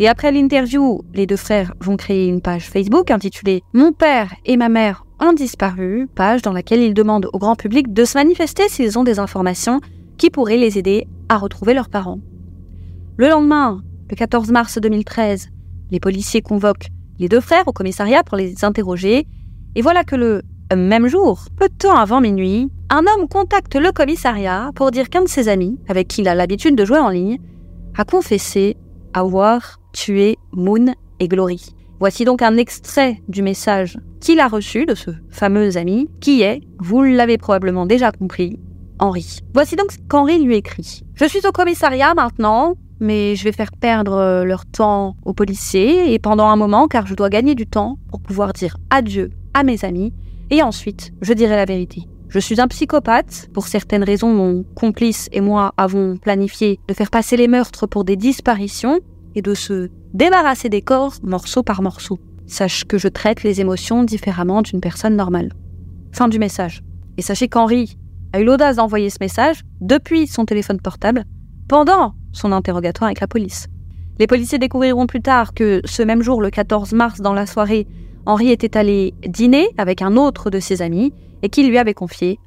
Et 0.00 0.09
après 0.09 0.31
l'interview, 0.33 1.02
les 1.14 1.26
deux 1.26 1.37
frères 1.37 1.75
vont 1.81 1.97
créer 1.97 2.28
une 2.28 2.40
page 2.40 2.69
Facebook 2.69 3.11
intitulée 3.11 3.62
Mon 3.73 3.93
père 3.93 4.33
et 4.45 4.57
ma 4.57 4.69
mère 4.69 5.05
ont 5.21 5.33
disparu, 5.33 6.09
page 6.14 6.43
dans 6.43 6.52
laquelle 6.52 6.81
ils 6.81 6.95
demandent 6.95 7.28
au 7.33 7.38
grand 7.38 7.57
public 7.57 7.93
de 7.93 8.05
se 8.05 8.17
manifester 8.17 8.69
s'ils 8.69 8.99
ont 8.99 9.05
des 9.05 9.19
informations 9.19 9.81
qui 10.17 10.31
pourraient 10.31 10.57
les 10.57 10.78
aider 10.78 11.07
à 11.28 11.37
retrouver 11.37 11.75
leurs 11.75 11.88
parents. 11.88 12.21
Le 13.17 13.28
lendemain, 13.28 13.83
le 14.11 14.17
14 14.17 14.50
mars 14.50 14.78
2013, 14.78 15.49
les 15.90 16.00
policiers 16.00 16.43
convoquent 16.43 16.88
les 17.19 17.28
deux 17.28 17.40
frères 17.40 17.67
au 17.67 17.73
commissariat 17.73 18.23
pour 18.23 18.37
les 18.37 18.64
interroger, 18.64 19.26
et 19.75 19.83
voilà 19.83 20.05
que 20.05 20.14
le 20.14 20.43
même 20.76 21.09
jour, 21.09 21.47
peu 21.57 21.69
de 21.69 21.75
temps 21.75 21.97
avant 21.97 22.21
minuit, 22.21 22.71
un 22.90 23.00
homme 23.00 23.28
contacte 23.28 23.75
le 23.75 23.90
commissariat 23.90 24.71
pour 24.75 24.90
dire 24.90 25.09
qu'un 25.09 25.23
de 25.23 25.28
ses 25.28 25.49
amis, 25.49 25.78
avec 25.88 26.09
qui 26.09 26.21
il 26.21 26.28
a 26.28 26.35
l'habitude 26.35 26.76
de 26.76 26.85
jouer 26.85 26.99
en 26.99 27.09
ligne, 27.09 27.38
a 27.99 28.05
confessé 28.05 28.76
avoir 29.12 29.81
tué 29.93 30.38
Moon 30.52 30.95
et 31.19 31.28
Glory. 31.28 31.75
Voici 31.99 32.25
donc 32.25 32.43
un 32.43 32.57
extrait 32.57 33.21
du 33.28 33.43
message 33.43 33.99
qu'il 34.21 34.38
a 34.38 34.47
reçu 34.47 34.87
de 34.87 34.95
ce 34.95 35.11
fameux 35.31 35.76
ami, 35.76 36.09
qui 36.21 36.43
est, 36.43 36.61
vous 36.78 37.02
l'avez 37.02 37.38
probablement 37.38 37.87
déjà 37.87 38.12
compris, 38.12 38.61
Henri. 39.00 39.40
Voici 39.52 39.75
donc 39.75 39.90
ce 39.90 39.99
qu'Henri 40.09 40.43
lui 40.43 40.57
écrit. 40.57 41.02
Je 41.14 41.25
suis 41.25 41.45
au 41.45 41.50
commissariat 41.50 42.14
maintenant, 42.14 42.75
mais 43.00 43.35
je 43.35 43.43
vais 43.43 43.52
faire 43.52 43.73
perdre 43.73 44.45
leur 44.45 44.64
temps 44.64 45.17
aux 45.25 45.35
policiers 45.35 46.14
et 46.14 46.21
pendant 46.21 46.47
un 46.47 46.57
moment 46.57 46.87
car 46.87 47.05
je 47.07 47.14
dois 47.14 47.28
gagner 47.28 47.57
du 47.57 47.67
temps 47.67 47.99
pour 48.11 48.21
pouvoir 48.21 48.52
dire 48.52 48.76
adieu 48.90 49.31
à 49.55 49.64
mes 49.64 49.85
amis 49.85 50.12
et 50.50 50.62
ensuite 50.62 51.12
je 51.21 51.33
dirai 51.33 51.57
la 51.57 51.64
vérité. 51.64 52.07
Je 52.28 52.38
suis 52.38 52.61
un 52.61 52.68
psychopathe. 52.68 53.49
Pour 53.54 53.66
certaines 53.68 54.04
raisons, 54.04 54.32
mon 54.35 54.62
complice 54.75 55.30
et 55.32 55.40
moi 55.40 55.73
avons 55.78 56.18
planifié 56.18 56.78
de 56.87 56.92
faire 56.92 57.11
passer 57.11 57.38
les 57.38 57.49
meurtres 57.49 57.87
pour 57.87 58.04
des 58.04 58.16
disparitions 58.16 59.00
et 59.35 59.40
de 59.40 59.54
se 59.54 59.88
débarrasser 60.12 60.68
des 60.68 60.82
corps 60.82 61.14
morceau 61.23 61.62
par 61.62 61.80
morceau. 61.80 62.18
Sache 62.47 62.85
que 62.85 62.99
je 62.99 63.08
traite 63.08 63.44
les 63.44 63.62
émotions 63.62 64.04
différemment 64.04 64.61
d'une 64.61 64.80
personne 64.80 65.16
normale. 65.16 65.52
Fin 66.12 66.28
du 66.28 66.38
message. 66.38 66.82
Et 67.16 67.23
sachez 67.23 67.49
qu'Henri 67.49 67.97
a 68.35 68.40
eu 68.40 68.44
l'audace 68.44 68.76
d'envoyer 68.76 69.08
ce 69.08 69.18
message 69.23 69.62
depuis 69.80 70.26
son 70.26 70.44
téléphone 70.44 70.80
portable 70.80 71.25
pendant 71.66 72.14
son 72.32 72.52
interrogatoire 72.52 73.08
avec 73.08 73.20
la 73.20 73.26
police. 73.26 73.68
Les 74.18 74.26
policiers 74.26 74.58
découvriront 74.58 75.06
plus 75.06 75.23
tard 75.23 75.54
que 75.54 75.80
ce 75.87 76.02
même 76.02 76.23
jour, 76.23 76.42
le 76.42 76.50
14 76.50 76.92
mars, 76.92 77.20
dans 77.20 77.32
la 77.32 77.47
soirée, 77.47 77.87
Henri 78.26 78.50
était 78.50 78.76
allé 78.76 79.14
dîner 79.26 79.68
avec 79.78 80.02
un 80.02 80.16
autre 80.16 80.50
de 80.50 80.61
ses 80.61 80.82
amis 80.82 81.14
et 81.42 81.49
qu'il 81.49 81.68
lui 81.68 81.78
avait 81.78 81.95
confié 81.95 82.38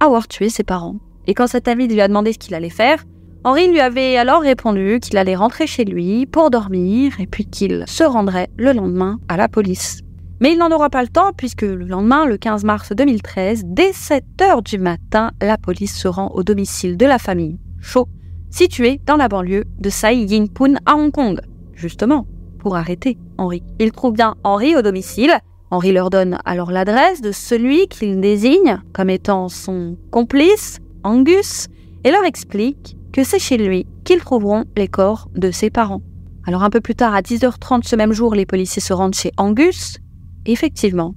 avoir 0.00 0.26
tué 0.28 0.48
ses 0.48 0.64
parents. 0.64 0.96
Et 1.26 1.34
quand 1.34 1.46
cet 1.46 1.68
ami 1.68 1.86
lui 1.86 2.00
a 2.00 2.08
demandé 2.08 2.32
ce 2.32 2.38
qu'il 2.38 2.54
allait 2.54 2.70
faire, 2.70 3.04
Henri 3.44 3.68
lui 3.68 3.80
avait 3.80 4.16
alors 4.16 4.42
répondu 4.42 4.98
qu'il 5.00 5.16
allait 5.16 5.36
rentrer 5.36 5.66
chez 5.66 5.84
lui 5.84 6.26
pour 6.26 6.50
dormir 6.50 7.12
et 7.20 7.26
puis 7.26 7.46
qu'il 7.46 7.84
se 7.86 8.04
rendrait 8.04 8.48
le 8.56 8.72
lendemain 8.72 9.18
à 9.28 9.36
la 9.36 9.48
police. 9.48 10.00
Mais 10.40 10.52
il 10.52 10.58
n'en 10.58 10.70
aura 10.70 10.88
pas 10.88 11.02
le 11.02 11.08
temps 11.08 11.32
puisque 11.36 11.62
le 11.62 11.84
lendemain, 11.84 12.24
le 12.24 12.38
15 12.38 12.64
mars 12.64 12.92
2013, 12.92 13.62
dès 13.66 13.92
7 13.92 14.24
heures 14.42 14.62
du 14.62 14.78
matin, 14.78 15.32
la 15.40 15.58
police 15.58 15.96
se 15.96 16.08
rend 16.08 16.28
au 16.34 16.42
domicile 16.42 16.96
de 16.96 17.06
la 17.06 17.18
famille 17.18 17.58
Cho, 17.80 18.08
située 18.50 19.00
dans 19.06 19.16
la 19.16 19.28
banlieue 19.28 19.64
de 19.78 19.90
Sai 19.90 20.16
Yingpun 20.16 20.74
à 20.86 20.96
Hong 20.96 21.12
Kong, 21.12 21.40
justement 21.74 22.26
pour 22.58 22.76
arrêter 22.76 23.18
Henri. 23.38 23.62
Ils 23.78 23.92
trouvent 23.92 24.12
bien 24.12 24.36
Henri 24.44 24.76
au 24.76 24.82
domicile. 24.82 25.32
Henri 25.70 25.92
leur 25.92 26.10
donne 26.10 26.38
alors 26.44 26.72
l'adresse 26.72 27.20
de 27.20 27.30
celui 27.32 27.86
qu'il 27.86 28.20
désigne 28.20 28.80
comme 28.92 29.10
étant 29.10 29.48
son 29.48 29.96
complice, 30.10 30.78
Angus, 31.04 31.68
et 32.04 32.10
leur 32.10 32.24
explique 32.24 32.96
que 33.12 33.22
c'est 33.22 33.38
chez 33.38 33.56
lui 33.56 33.86
qu'ils 34.04 34.20
trouveront 34.20 34.64
les 34.76 34.88
corps 34.88 35.28
de 35.34 35.50
ses 35.50 35.70
parents. 35.70 36.02
Alors 36.46 36.64
un 36.64 36.70
peu 36.70 36.80
plus 36.80 36.94
tard, 36.94 37.14
à 37.14 37.20
10h30 37.20 37.86
ce 37.86 37.96
même 37.96 38.12
jour, 38.12 38.34
les 38.34 38.46
policiers 38.46 38.82
se 38.82 38.92
rendent 38.92 39.14
chez 39.14 39.30
Angus. 39.36 39.98
Effectivement, 40.46 41.14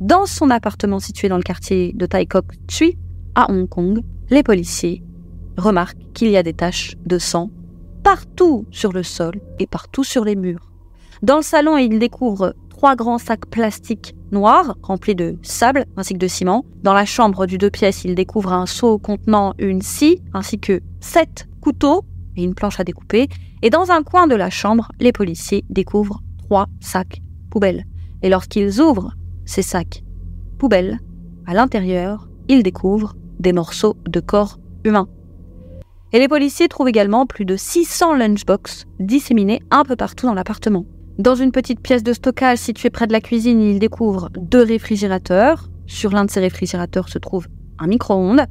dans 0.00 0.26
son 0.26 0.50
appartement 0.50 1.00
situé 1.00 1.28
dans 1.28 1.36
le 1.36 1.42
quartier 1.42 1.92
de 1.94 2.06
Tai 2.06 2.26
Kok 2.26 2.46
Tsui, 2.68 2.96
à 3.34 3.50
Hong 3.50 3.68
Kong, 3.68 4.00
les 4.30 4.42
policiers 4.42 5.02
remarquent 5.58 6.12
qu'il 6.14 6.30
y 6.30 6.36
a 6.36 6.42
des 6.42 6.54
taches 6.54 6.94
de 7.04 7.18
sang 7.18 7.50
partout 8.02 8.66
sur 8.70 8.92
le 8.92 9.02
sol 9.02 9.40
et 9.58 9.66
partout 9.66 10.04
sur 10.04 10.24
les 10.24 10.36
murs. 10.36 10.70
Dans 11.22 11.36
le 11.36 11.42
salon, 11.42 11.78
ils 11.78 11.98
découvrent 11.98 12.54
trois 12.74 12.96
grands 12.96 13.18
sacs 13.18 13.46
plastiques 13.46 14.16
noirs 14.32 14.76
remplis 14.82 15.14
de 15.14 15.38
sable 15.42 15.86
ainsi 15.96 16.12
que 16.12 16.18
de 16.18 16.26
ciment. 16.26 16.64
Dans 16.82 16.92
la 16.92 17.04
chambre 17.04 17.46
du 17.46 17.56
deux 17.56 17.70
pièces, 17.70 18.04
ils 18.04 18.16
découvrent 18.16 18.52
un 18.52 18.66
seau 18.66 18.98
contenant 18.98 19.54
une 19.58 19.80
scie 19.80 20.20
ainsi 20.32 20.58
que 20.58 20.80
sept 20.98 21.46
couteaux 21.60 22.04
et 22.36 22.42
une 22.42 22.56
planche 22.56 22.80
à 22.80 22.84
découper. 22.84 23.28
Et 23.62 23.70
dans 23.70 23.92
un 23.92 24.02
coin 24.02 24.26
de 24.26 24.34
la 24.34 24.50
chambre, 24.50 24.88
les 24.98 25.12
policiers 25.12 25.64
découvrent 25.70 26.20
trois 26.36 26.66
sacs 26.80 27.22
poubelles. 27.48 27.84
Et 28.22 28.28
lorsqu'ils 28.28 28.80
ouvrent 28.80 29.14
ces 29.44 29.62
sacs 29.62 30.02
poubelles, 30.58 30.98
à 31.46 31.54
l'intérieur, 31.54 32.28
ils 32.48 32.64
découvrent 32.64 33.14
des 33.38 33.52
morceaux 33.52 33.96
de 34.04 34.18
corps 34.18 34.58
humains. 34.84 35.08
Et 36.12 36.18
les 36.18 36.28
policiers 36.28 36.66
trouvent 36.66 36.88
également 36.88 37.24
plus 37.24 37.44
de 37.44 37.54
600 37.54 38.14
lunchbox 38.16 38.86
disséminés 38.98 39.62
un 39.70 39.84
peu 39.84 39.94
partout 39.94 40.26
dans 40.26 40.34
l'appartement. 40.34 40.86
Dans 41.18 41.36
une 41.36 41.52
petite 41.52 41.78
pièce 41.78 42.02
de 42.02 42.12
stockage 42.12 42.58
située 42.58 42.90
près 42.90 43.06
de 43.06 43.12
la 43.12 43.20
cuisine, 43.20 43.62
ils 43.62 43.78
découvrent 43.78 44.30
deux 44.36 44.64
réfrigérateurs. 44.64 45.70
Sur 45.86 46.10
l'un 46.10 46.24
de 46.24 46.30
ces 46.30 46.40
réfrigérateurs 46.40 47.08
se 47.08 47.18
trouve 47.18 47.46
un 47.78 47.86
micro-ondes. 47.86 48.46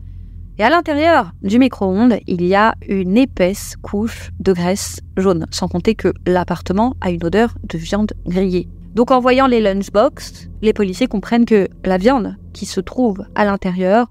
Et 0.57 0.63
à 0.63 0.69
l'intérieur 0.69 1.33
du 1.41 1.59
micro-ondes, 1.59 2.19
il 2.25 2.45
y 2.45 2.55
a 2.55 2.75
une 2.87 3.17
épaisse 3.17 3.75
couche 3.81 4.29
de 4.39 4.53
graisse 4.53 5.01
jaune, 5.17 5.45
sans 5.51 5.67
compter 5.67 5.93
que 5.93 6.13
l'appartement 6.25 6.95
a 7.01 7.11
une 7.11 7.25
odeur 7.25 7.55
de 7.67 7.77
viande 7.77 8.13
grillée. 8.25 8.69
Donc 8.95 9.11
en 9.11 9.19
voyant 9.19 9.47
les 9.47 9.59
lunchbox, 9.59 10.49
les 10.61 10.71
policiers 10.71 11.07
comprennent 11.07 11.45
que 11.45 11.67
la 11.83 11.97
viande 11.97 12.37
qui 12.53 12.65
se 12.65 12.79
trouve 12.79 13.25
à 13.35 13.43
l'intérieur 13.43 14.09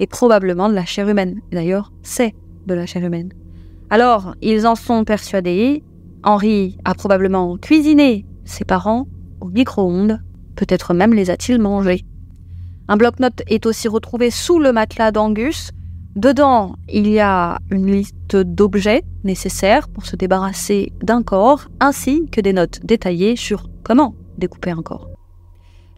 est 0.00 0.06
probablement 0.06 0.68
de 0.68 0.74
la 0.74 0.84
chair 0.84 1.08
humaine. 1.08 1.40
D'ailleurs, 1.50 1.92
c'est 2.02 2.34
de 2.66 2.74
la 2.74 2.84
chair 2.84 3.02
humaine. 3.02 3.32
Alors, 3.88 4.34
ils 4.42 4.66
en 4.66 4.74
sont 4.74 5.04
persuadés. 5.04 5.82
Henri 6.26 6.76
a 6.84 6.94
probablement 6.94 7.56
cuisiné 7.56 8.26
ses 8.44 8.64
parents 8.64 9.06
au 9.40 9.46
micro-ondes 9.46 10.20
Peut-être 10.56 10.92
même 10.92 11.14
les 11.14 11.30
a-t-il 11.30 11.60
mangés. 11.60 12.04
Un 12.88 12.96
bloc-notes 12.96 13.42
est 13.46 13.66
aussi 13.66 13.88
retrouvé 13.88 14.30
sous 14.30 14.58
le 14.58 14.72
matelas 14.72 15.12
d'Angus. 15.12 15.70
Dedans, 16.16 16.76
il 16.88 17.08
y 17.08 17.20
a 17.20 17.58
une 17.70 17.92
liste 17.92 18.36
d'objets 18.36 19.04
nécessaires 19.22 19.88
pour 19.88 20.06
se 20.06 20.16
débarrasser 20.16 20.92
d'un 21.02 21.22
corps, 21.22 21.68
ainsi 21.78 22.26
que 22.32 22.40
des 22.40 22.54
notes 22.54 22.80
détaillées 22.84 23.36
sur 23.36 23.68
comment 23.84 24.14
découper 24.38 24.70
un 24.70 24.82
corps. 24.82 25.08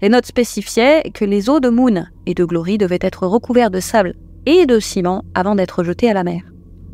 Les 0.02 0.08
notes 0.08 0.26
spécifiaient 0.26 1.11
que 1.14 1.25
les 1.25 1.49
os 1.49 1.61
de 1.61 1.68
Moon 1.68 2.04
et 2.26 2.35
de 2.35 2.44
Glory 2.44 2.78
devaient 2.78 2.99
être 3.00 3.26
recouverts 3.26 3.70
de 3.70 3.80
sable 3.80 4.14
et 4.44 4.66
de 4.66 4.80
ciment 4.80 5.25
avant 5.35 5.54
d'être 5.54 5.85
jetés 5.85 6.11
à 6.11 6.14
la 6.14 6.25
mer. 6.25 6.42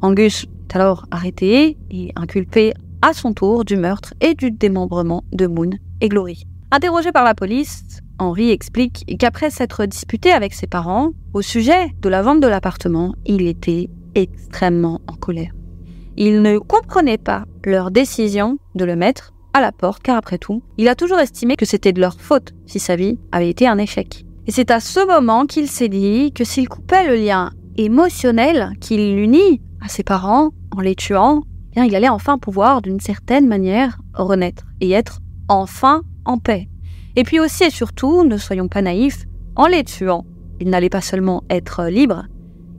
Angus 0.02 0.46
est 0.68 0.76
alors 0.76 1.06
arrêté 1.10 1.78
et 1.90 2.12
inculpé 2.16 2.74
à 3.04 3.12
son 3.12 3.34
tour 3.34 3.66
du 3.66 3.76
meurtre 3.76 4.14
et 4.22 4.32
du 4.32 4.50
démembrement 4.50 5.24
de 5.30 5.46
Moon 5.46 5.68
et 6.00 6.08
Glory. 6.08 6.46
Interrogé 6.70 7.12
par 7.12 7.22
la 7.22 7.34
police, 7.34 8.00
Henry 8.18 8.50
explique 8.50 9.04
qu'après 9.18 9.50
s'être 9.50 9.84
disputé 9.84 10.32
avec 10.32 10.54
ses 10.54 10.66
parents 10.66 11.10
au 11.34 11.42
sujet 11.42 11.90
de 12.00 12.08
la 12.08 12.22
vente 12.22 12.40
de 12.40 12.46
l'appartement, 12.46 13.14
il 13.26 13.46
était 13.46 13.90
extrêmement 14.14 15.02
en 15.06 15.16
colère. 15.16 15.52
Il 16.16 16.40
ne 16.40 16.56
comprenait 16.56 17.18
pas 17.18 17.44
leur 17.66 17.90
décision 17.90 18.56
de 18.74 18.86
le 18.86 18.96
mettre 18.96 19.34
à 19.52 19.60
la 19.60 19.70
porte, 19.70 20.02
car 20.02 20.16
après 20.16 20.38
tout, 20.38 20.62
il 20.78 20.88
a 20.88 20.94
toujours 20.94 21.18
estimé 21.18 21.56
que 21.56 21.66
c'était 21.66 21.92
de 21.92 22.00
leur 22.00 22.18
faute 22.18 22.54
si 22.64 22.78
sa 22.78 22.96
vie 22.96 23.18
avait 23.32 23.50
été 23.50 23.68
un 23.68 23.76
échec. 23.76 24.24
Et 24.46 24.50
c'est 24.50 24.70
à 24.70 24.80
ce 24.80 25.06
moment 25.06 25.44
qu'il 25.44 25.68
s'est 25.68 25.88
dit 25.88 26.32
que 26.32 26.44
s'il 26.44 26.70
coupait 26.70 27.06
le 27.06 27.16
lien 27.16 27.50
émotionnel 27.76 28.72
qui 28.80 28.96
l'unit 28.96 29.60
à 29.82 29.88
ses 29.88 30.04
parents 30.04 30.52
en 30.74 30.80
les 30.80 30.94
tuant, 30.94 31.42
il 31.82 31.96
allait 31.96 32.08
enfin 32.08 32.38
pouvoir, 32.38 32.82
d'une 32.82 33.00
certaine 33.00 33.48
manière, 33.48 33.98
renaître 34.14 34.64
et 34.80 34.92
être 34.92 35.20
enfin 35.48 36.02
en 36.24 36.38
paix. 36.38 36.68
Et 37.16 37.24
puis 37.24 37.40
aussi 37.40 37.64
et 37.64 37.70
surtout, 37.70 38.24
ne 38.24 38.36
soyons 38.36 38.68
pas 38.68 38.82
naïfs, 38.82 39.24
en 39.56 39.66
les 39.66 39.84
tuant, 39.84 40.24
il 40.60 40.70
n'allait 40.70 40.88
pas 40.88 41.00
seulement 41.00 41.42
être 41.50 41.84
libre, 41.86 42.26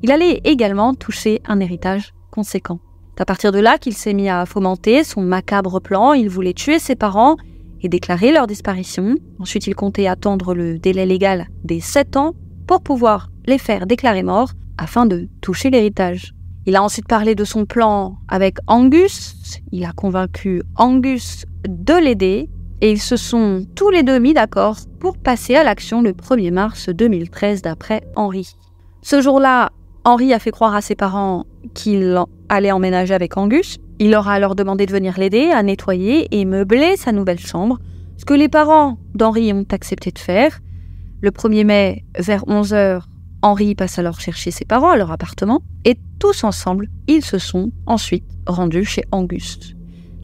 il 0.06 0.12
allait 0.12 0.40
également 0.44 0.94
toucher 0.94 1.42
un 1.46 1.60
héritage 1.60 2.14
conséquent. 2.30 2.80
C'est 3.16 3.22
à 3.22 3.26
partir 3.26 3.52
de 3.52 3.58
là 3.58 3.80
qu'il 3.80 3.94
s'est 3.94 4.14
mis 4.14 4.30
à 4.30 4.46
fomenter 4.46 5.04
son 5.04 5.22
macabre 5.22 5.82
plan. 5.82 6.14
Il 6.14 6.30
voulait 6.30 6.54
tuer 6.54 6.78
ses 6.78 6.96
parents 6.96 7.38
et 7.82 7.90
déclarer 7.90 8.32
leur 8.32 8.46
disparition. 8.46 9.16
Ensuite, 9.40 9.66
il 9.66 9.74
comptait 9.74 10.06
attendre 10.06 10.54
le 10.54 10.78
délai 10.78 11.08
légal 11.08 11.48
des 11.64 11.80
7 11.80 12.18
ans 12.18 12.34
pour 12.68 12.82
pouvoir 12.82 13.32
les 13.48 13.58
faire 13.58 13.88
déclarer 13.88 14.22
morts 14.22 14.52
afin 14.78 15.08
de 15.08 15.28
toucher 15.42 15.72
l'héritage. 15.72 16.35
Il 16.68 16.76
a 16.76 16.82
ensuite 16.82 17.08
parlé 17.08 17.36
de 17.36 17.44
son 17.44 17.66
plan 17.66 18.18
avec 18.28 18.58
Angus. 18.66 19.60
Il 19.72 19.86
a 19.86 19.92
convaincu 19.92 20.64
Angus 20.78 21.46
de 21.68 21.94
l'aider 21.94 22.50
et 22.82 22.92
ils 22.92 23.02
se 23.02 23.18
sont 23.18 23.68
tous 23.76 23.92
les 23.92 24.02
deux 24.02 24.18
mis 24.18 24.34
d'accord 24.34 24.78
pour 25.00 25.18
passer 25.18 25.56
à 25.56 25.64
l'action 25.64 26.02
le 26.02 26.14
1er 26.14 26.52
mars 26.52 26.90
2013 26.90 27.62
d'après 27.62 28.02
Henri. 28.16 28.56
Ce 29.04 29.22
jour-là, 29.22 29.72
Henri 30.06 30.34
a 30.34 30.40
fait 30.40 30.50
croire 30.50 30.74
à 30.74 30.82
ses 30.82 30.96
parents 30.96 31.46
qu'il 31.76 32.20
allait 32.50 32.72
emménager 32.72 33.14
avec 33.14 33.38
Angus. 33.38 33.78
Il 34.00 34.10
leur 34.10 34.28
a 34.28 34.34
alors 34.34 34.56
demandé 34.56 34.88
de 34.88 34.92
venir 34.92 35.20
l'aider 35.20 35.52
à 35.52 35.62
nettoyer 35.62 36.28
et 36.32 36.46
meubler 36.46 36.98
sa 36.98 37.12
nouvelle 37.12 37.40
chambre, 37.40 37.78
ce 38.18 38.26
que 38.26 38.34
les 38.34 38.50
parents 38.50 38.98
d'Henri 39.14 39.54
ont 39.54 39.66
accepté 39.72 40.10
de 40.12 40.20
faire. 40.20 40.60
Le 41.22 41.30
1er 41.30 41.64
mai, 41.64 42.06
vers 42.18 42.44
11h, 42.46 43.04
Henri 43.46 43.76
passe 43.76 44.00
alors 44.00 44.20
chercher 44.20 44.50
ses 44.50 44.66
parents 44.66 44.90
à 44.90 44.98
leur 44.98 45.12
appartement 45.12 45.62
et 45.84 46.00
tous 46.18 46.44
ensemble, 46.44 46.88
ils 47.08 47.24
se 47.24 47.38
sont 47.38 47.72
ensuite 47.86 48.26
rendus 48.48 48.86
chez 48.86 49.04
Angus. 49.12 49.76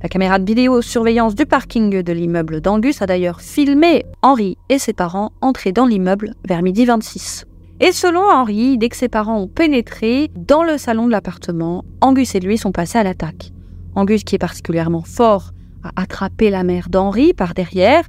La 0.02 0.10
caméra 0.10 0.40
de 0.40 0.46
vidéosurveillance 0.46 1.36
du 1.36 1.46
parking 1.46 2.02
de 2.02 2.14
l'immeuble 2.14 2.62
d'Angus 2.62 3.00
a 3.04 3.06
d'ailleurs 3.06 3.40
filmé 3.40 4.08
Henri 4.24 4.58
et 4.70 4.80
ses 4.80 4.94
parents 4.94 5.34
entrer 5.42 5.72
dans 5.72 5.86
l'immeuble 5.86 6.34
vers 6.48 6.64
midi 6.64 6.86
26. 6.86 7.46
Et 7.80 7.92
selon 7.92 8.22
Henri, 8.22 8.80
dès 8.80 8.90
que 8.90 8.98
ses 8.98 9.08
parents 9.08 9.40
ont 9.40 9.48
pénétré 9.48 10.32
dans 10.36 10.64
le 10.64 10.80
salon 10.80 11.06
de 11.06 11.12
l'appartement, 11.12 11.86
Angus 12.02 12.34
et 12.34 12.40
lui 12.40 12.58
sont 12.58 12.72
passés 12.72 12.98
à 12.98 13.04
l'attaque. 13.04 13.52
Angus, 13.94 14.24
qui 14.24 14.34
est 14.34 14.40
particulièrement 14.40 15.04
fort, 15.04 15.52
a 15.84 15.92
attrapé 15.96 16.50
la 16.50 16.64
mère 16.64 16.90
d'Henri 16.90 17.36
par 17.36 17.54
derrière. 17.54 18.04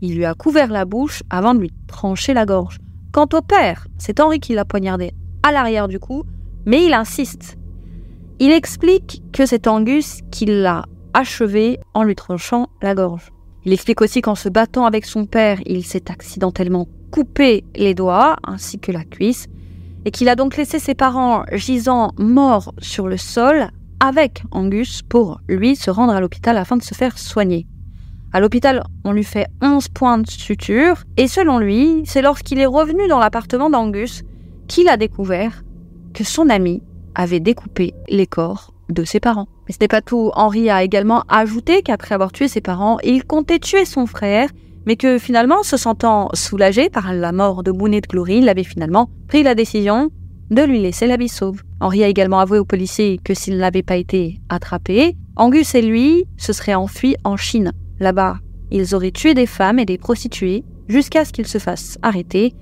Il 0.00 0.16
lui 0.16 0.24
a 0.24 0.34
couvert 0.34 0.72
la 0.72 0.84
bouche 0.84 1.22
avant 1.30 1.54
de 1.54 1.60
lui 1.60 1.70
trancher 1.86 2.34
la 2.34 2.46
gorge. 2.46 2.78
Quant 3.16 3.28
au 3.32 3.40
père, 3.40 3.86
c'est 3.96 4.20
Henri 4.20 4.40
qui 4.40 4.52
l'a 4.52 4.66
poignardé 4.66 5.14
à 5.42 5.50
l'arrière 5.50 5.88
du 5.88 5.98
cou, 5.98 6.24
mais 6.66 6.84
il 6.84 6.92
insiste. 6.92 7.56
Il 8.40 8.52
explique 8.52 9.22
que 9.32 9.46
c'est 9.46 9.68
Angus 9.68 10.20
qui 10.30 10.44
l'a 10.44 10.84
achevé 11.14 11.80
en 11.94 12.02
lui 12.02 12.14
tranchant 12.14 12.66
la 12.82 12.94
gorge. 12.94 13.32
Il 13.64 13.72
explique 13.72 14.02
aussi 14.02 14.20
qu'en 14.20 14.34
se 14.34 14.50
battant 14.50 14.84
avec 14.84 15.06
son 15.06 15.24
père, 15.24 15.60
il 15.64 15.82
s'est 15.82 16.10
accidentellement 16.10 16.88
coupé 17.10 17.64
les 17.74 17.94
doigts 17.94 18.36
ainsi 18.44 18.78
que 18.78 18.92
la 18.92 19.04
cuisse 19.04 19.46
et 20.04 20.10
qu'il 20.10 20.28
a 20.28 20.36
donc 20.36 20.58
laissé 20.58 20.78
ses 20.78 20.94
parents 20.94 21.44
gisant 21.52 22.10
morts 22.18 22.74
sur 22.76 23.08
le 23.08 23.16
sol 23.16 23.70
avec 23.98 24.42
Angus 24.50 25.00
pour 25.00 25.40
lui 25.48 25.74
se 25.74 25.90
rendre 25.90 26.12
à 26.12 26.20
l'hôpital 26.20 26.58
afin 26.58 26.76
de 26.76 26.82
se 26.82 26.94
faire 26.94 27.16
soigner. 27.16 27.66
À 28.36 28.40
l'hôpital, 28.40 28.82
on 29.02 29.12
lui 29.12 29.24
fait 29.24 29.46
11 29.62 29.88
points 29.88 30.18
de 30.18 30.28
suture 30.28 31.04
et 31.16 31.26
selon 31.26 31.58
lui, 31.58 32.02
c'est 32.04 32.20
lorsqu'il 32.20 32.58
est 32.58 32.66
revenu 32.66 33.08
dans 33.08 33.18
l'appartement 33.18 33.70
d'Angus 33.70 34.24
qu'il 34.68 34.90
a 34.90 34.98
découvert 34.98 35.64
que 36.12 36.22
son 36.22 36.50
ami 36.50 36.82
avait 37.14 37.40
découpé 37.40 37.94
les 38.10 38.26
corps 38.26 38.74
de 38.90 39.04
ses 39.04 39.20
parents. 39.20 39.48
Mais 39.66 39.72
ce 39.72 39.78
n'est 39.80 39.88
pas 39.88 40.02
tout. 40.02 40.32
Henri 40.34 40.68
a 40.68 40.82
également 40.82 41.22
ajouté 41.30 41.80
qu'après 41.80 42.14
avoir 42.14 42.30
tué 42.30 42.46
ses 42.46 42.60
parents, 42.60 42.98
il 43.02 43.24
comptait 43.24 43.58
tuer 43.58 43.86
son 43.86 44.04
frère, 44.04 44.50
mais 44.84 44.96
que 44.96 45.16
finalement, 45.16 45.62
se 45.62 45.78
sentant 45.78 46.28
soulagé 46.34 46.90
par 46.90 47.14
la 47.14 47.32
mort 47.32 47.62
de 47.62 47.70
Moon 47.70 47.88
de 47.88 48.00
Glory, 48.00 48.40
il 48.40 48.50
avait 48.50 48.64
finalement 48.64 49.08
pris 49.28 49.44
la 49.44 49.54
décision 49.54 50.10
de 50.50 50.60
lui 50.60 50.82
laisser 50.82 51.06
la 51.06 51.16
vie 51.16 51.30
sauve. 51.30 51.62
Henri 51.80 52.04
a 52.04 52.08
également 52.08 52.40
avoué 52.40 52.58
aux 52.58 52.66
policiers 52.66 53.18
que 53.24 53.32
s'il 53.32 53.56
n'avait 53.56 53.82
pas 53.82 53.96
été 53.96 54.42
attrapé, 54.50 55.16
Angus 55.36 55.74
et 55.74 55.80
lui 55.80 56.26
se 56.36 56.52
seraient 56.52 56.74
enfuis 56.74 57.16
en 57.24 57.38
Chine. 57.38 57.72
Là-bas, 58.00 58.38
ils 58.70 58.94
auraient 58.94 59.10
tué 59.10 59.34
des 59.34 59.46
femmes 59.46 59.78
et 59.78 59.86
des 59.86 59.98
prostituées 59.98 60.64
jusqu'à 60.88 61.24
ce 61.24 61.32
qu'ils 61.32 61.46
se 61.46 61.58
fassent 61.58 61.98
arrêter 62.02 62.54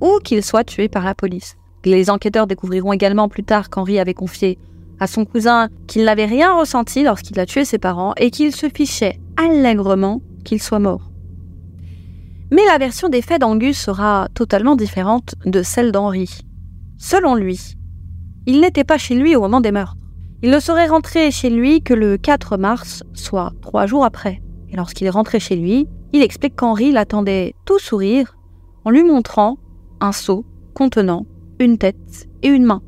ou 0.00 0.18
qu'ils 0.24 0.44
soient 0.44 0.64
tués 0.64 0.88
par 0.88 1.04
la 1.04 1.14
police. 1.14 1.56
Les 1.84 2.10
enquêteurs 2.10 2.46
découvriront 2.46 2.92
également 2.92 3.28
plus 3.28 3.44
tard 3.44 3.70
qu'Henri 3.70 3.98
avait 3.98 4.14
confié 4.14 4.58
à 4.98 5.06
son 5.06 5.24
cousin 5.24 5.68
qu'il 5.86 6.04
n'avait 6.04 6.26
rien 6.26 6.54
ressenti 6.54 7.02
lorsqu'il 7.02 7.40
a 7.40 7.46
tué 7.46 7.64
ses 7.64 7.78
parents 7.78 8.12
et 8.18 8.30
qu'il 8.30 8.54
se 8.54 8.68
fichait 8.68 9.18
allègrement 9.36 10.20
qu'il 10.44 10.62
soit 10.62 10.78
mort. 10.78 11.10
Mais 12.50 12.64
la 12.66 12.78
version 12.78 13.08
des 13.08 13.22
faits 13.22 13.40
d'Angus 13.40 13.78
sera 13.78 14.28
totalement 14.34 14.76
différente 14.76 15.34
de 15.46 15.62
celle 15.62 15.92
d'Henri. 15.92 16.40
Selon 16.98 17.34
lui, 17.34 17.76
il 18.46 18.60
n'était 18.60 18.84
pas 18.84 18.98
chez 18.98 19.14
lui 19.14 19.36
au 19.36 19.40
moment 19.40 19.60
des 19.60 19.72
meurtres. 19.72 19.96
Il 20.42 20.50
ne 20.50 20.60
serait 20.60 20.88
rentré 20.88 21.30
chez 21.30 21.50
lui 21.50 21.82
que 21.82 21.94
le 21.94 22.16
4 22.16 22.56
mars, 22.56 23.04
soit 23.14 23.52
trois 23.62 23.86
jours 23.86 24.04
après. 24.04 24.42
Et 24.70 24.76
lorsqu'il 24.76 25.06
est 25.06 25.10
rentré 25.10 25.40
chez 25.40 25.56
lui, 25.56 25.86
il 26.12 26.22
explique 26.22 26.56
qu'Henri 26.56 26.92
l'attendait 26.92 27.54
tout 27.64 27.78
sourire 27.78 28.36
en 28.84 28.90
lui 28.90 29.04
montrant 29.04 29.58
un 30.00 30.12
seau 30.12 30.44
contenant 30.74 31.26
une 31.58 31.78
tête 31.78 32.28
et 32.42 32.48
une 32.48 32.64
main. 32.64 32.82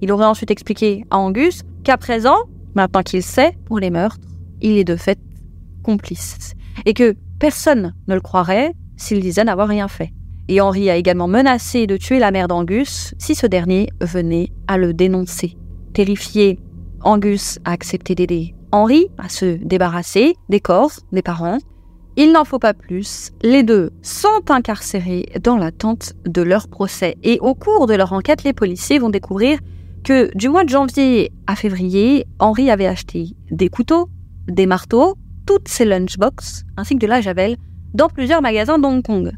Il 0.00 0.12
aurait 0.12 0.26
ensuite 0.26 0.50
expliqué 0.50 1.04
à 1.10 1.18
Angus 1.18 1.62
qu'à 1.84 1.96
présent, 1.96 2.36
maintenant 2.74 3.02
qu'il 3.02 3.22
sait 3.22 3.56
pour 3.64 3.78
les 3.78 3.90
meurtres, 3.90 4.20
il 4.60 4.78
est 4.78 4.84
de 4.84 4.96
fait 4.96 5.18
complice. 5.82 6.54
Et 6.86 6.94
que 6.94 7.14
personne 7.38 7.94
ne 8.08 8.14
le 8.14 8.20
croirait 8.20 8.72
s'il 8.96 9.20
disait 9.20 9.44
n'avoir 9.44 9.68
rien 9.68 9.88
fait. 9.88 10.12
Et 10.48 10.60
Henri 10.60 10.90
a 10.90 10.96
également 10.96 11.28
menacé 11.28 11.86
de 11.86 11.96
tuer 11.96 12.18
la 12.18 12.30
mère 12.30 12.48
d'Angus 12.48 13.14
si 13.18 13.34
ce 13.34 13.46
dernier 13.46 13.88
venait 14.00 14.48
à 14.66 14.76
le 14.76 14.92
dénoncer. 14.92 15.56
Terrifié, 15.92 16.58
Angus 17.02 17.58
a 17.64 17.72
accepté 17.72 18.14
d'aider 18.14 18.54
Henri 18.72 19.08
à 19.18 19.28
se 19.28 19.56
débarrasser 19.56 20.34
des 20.48 20.60
corps 20.60 20.92
des 21.12 21.22
parents. 21.22 21.58
Il 22.16 22.32
n'en 22.32 22.44
faut 22.44 22.58
pas 22.58 22.74
plus, 22.74 23.30
les 23.42 23.62
deux 23.62 23.90
sont 24.02 24.50
incarcérés 24.50 25.30
dans 25.42 25.56
l'attente 25.56 26.14
de 26.26 26.42
leur 26.42 26.68
procès. 26.68 27.16
Et 27.22 27.38
au 27.40 27.54
cours 27.54 27.86
de 27.86 27.94
leur 27.94 28.12
enquête, 28.12 28.44
les 28.44 28.52
policiers 28.52 28.98
vont 28.98 29.08
découvrir 29.08 29.58
que 30.04 30.36
du 30.36 30.48
mois 30.48 30.64
de 30.64 30.70
janvier 30.70 31.32
à 31.46 31.54
février, 31.54 32.26
Henri 32.38 32.70
avait 32.70 32.86
acheté 32.86 33.36
des 33.50 33.68
couteaux, 33.68 34.08
des 34.48 34.66
marteaux, 34.66 35.14
toutes 35.46 35.68
ses 35.68 35.84
lunchbox, 35.84 36.64
ainsi 36.76 36.94
que 36.94 37.00
de 37.00 37.06
la 37.06 37.20
javel, 37.20 37.56
dans 37.94 38.08
plusieurs 38.08 38.42
magasins 38.42 38.78
d'Hong 38.78 39.02
Kong. 39.02 39.32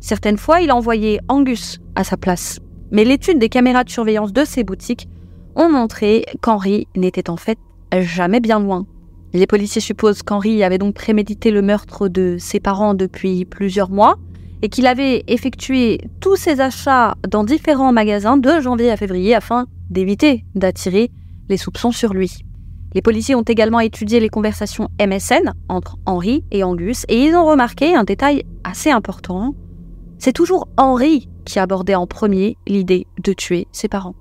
Certaines 0.00 0.38
fois, 0.38 0.60
il 0.60 0.70
envoyait 0.70 1.20
Angus 1.28 1.80
à 1.94 2.04
sa 2.04 2.16
place. 2.16 2.60
Mais 2.90 3.04
l'étude 3.04 3.38
des 3.38 3.48
caméras 3.48 3.84
de 3.84 3.90
surveillance 3.90 4.32
de 4.32 4.44
ces 4.44 4.64
boutiques 4.64 5.08
ont 5.56 5.70
montré 5.70 6.24
qu'Henri 6.42 6.86
n'était 6.94 7.30
en 7.30 7.36
fait 7.36 7.58
jamais 7.92 8.40
bien 8.40 8.60
loin. 8.60 8.86
Les 9.32 9.46
policiers 9.46 9.80
supposent 9.80 10.22
qu'Henri 10.22 10.62
avait 10.62 10.78
donc 10.78 10.94
prémédité 10.94 11.50
le 11.50 11.62
meurtre 11.62 12.08
de 12.08 12.36
ses 12.38 12.60
parents 12.60 12.94
depuis 12.94 13.44
plusieurs 13.44 13.90
mois 13.90 14.16
et 14.62 14.68
qu'il 14.68 14.86
avait 14.86 15.24
effectué 15.26 16.00
tous 16.20 16.36
ses 16.36 16.60
achats 16.60 17.16
dans 17.28 17.44
différents 17.44 17.92
magasins 17.92 18.36
de 18.36 18.60
janvier 18.60 18.90
à 18.90 18.96
février 18.96 19.34
afin 19.34 19.66
d'éviter 19.90 20.44
d'attirer 20.54 21.10
les 21.48 21.56
soupçons 21.56 21.92
sur 21.92 22.14
lui. 22.14 22.38
Les 22.94 23.02
policiers 23.02 23.34
ont 23.34 23.42
également 23.42 23.80
étudié 23.80 24.20
les 24.20 24.30
conversations 24.30 24.88
MSN 24.98 25.52
entre 25.68 25.98
Henri 26.06 26.44
et 26.50 26.64
Angus 26.64 27.04
et 27.08 27.22
ils 27.22 27.34
ont 27.34 27.44
remarqué 27.44 27.94
un 27.94 28.04
détail 28.04 28.44
assez 28.64 28.90
important. 28.90 29.54
C'est 30.18 30.32
toujours 30.32 30.68
Henri 30.78 31.28
qui 31.44 31.58
abordait 31.58 31.94
en 31.94 32.06
premier 32.06 32.56
l'idée 32.66 33.06
de 33.22 33.32
tuer 33.34 33.68
ses 33.70 33.88
parents. 33.88 34.14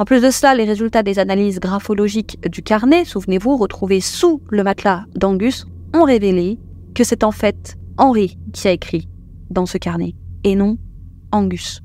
En 0.00 0.06
plus 0.06 0.22
de 0.22 0.30
cela, 0.30 0.54
les 0.54 0.64
résultats 0.64 1.02
des 1.02 1.18
analyses 1.18 1.60
graphologiques 1.60 2.40
du 2.48 2.62
carnet, 2.62 3.04
souvenez-vous, 3.04 3.58
retrouvés 3.58 4.00
sous 4.00 4.40
le 4.48 4.64
matelas 4.64 5.04
d'Angus, 5.14 5.66
ont 5.92 6.04
révélé 6.04 6.58
que 6.94 7.04
c'est 7.04 7.22
en 7.22 7.32
fait 7.32 7.76
Henri 7.98 8.38
qui 8.54 8.66
a 8.66 8.70
écrit 8.70 9.10
dans 9.50 9.66
ce 9.66 9.76
carnet 9.76 10.14
et 10.42 10.54
non 10.54 10.78
Angus. 11.32 11.82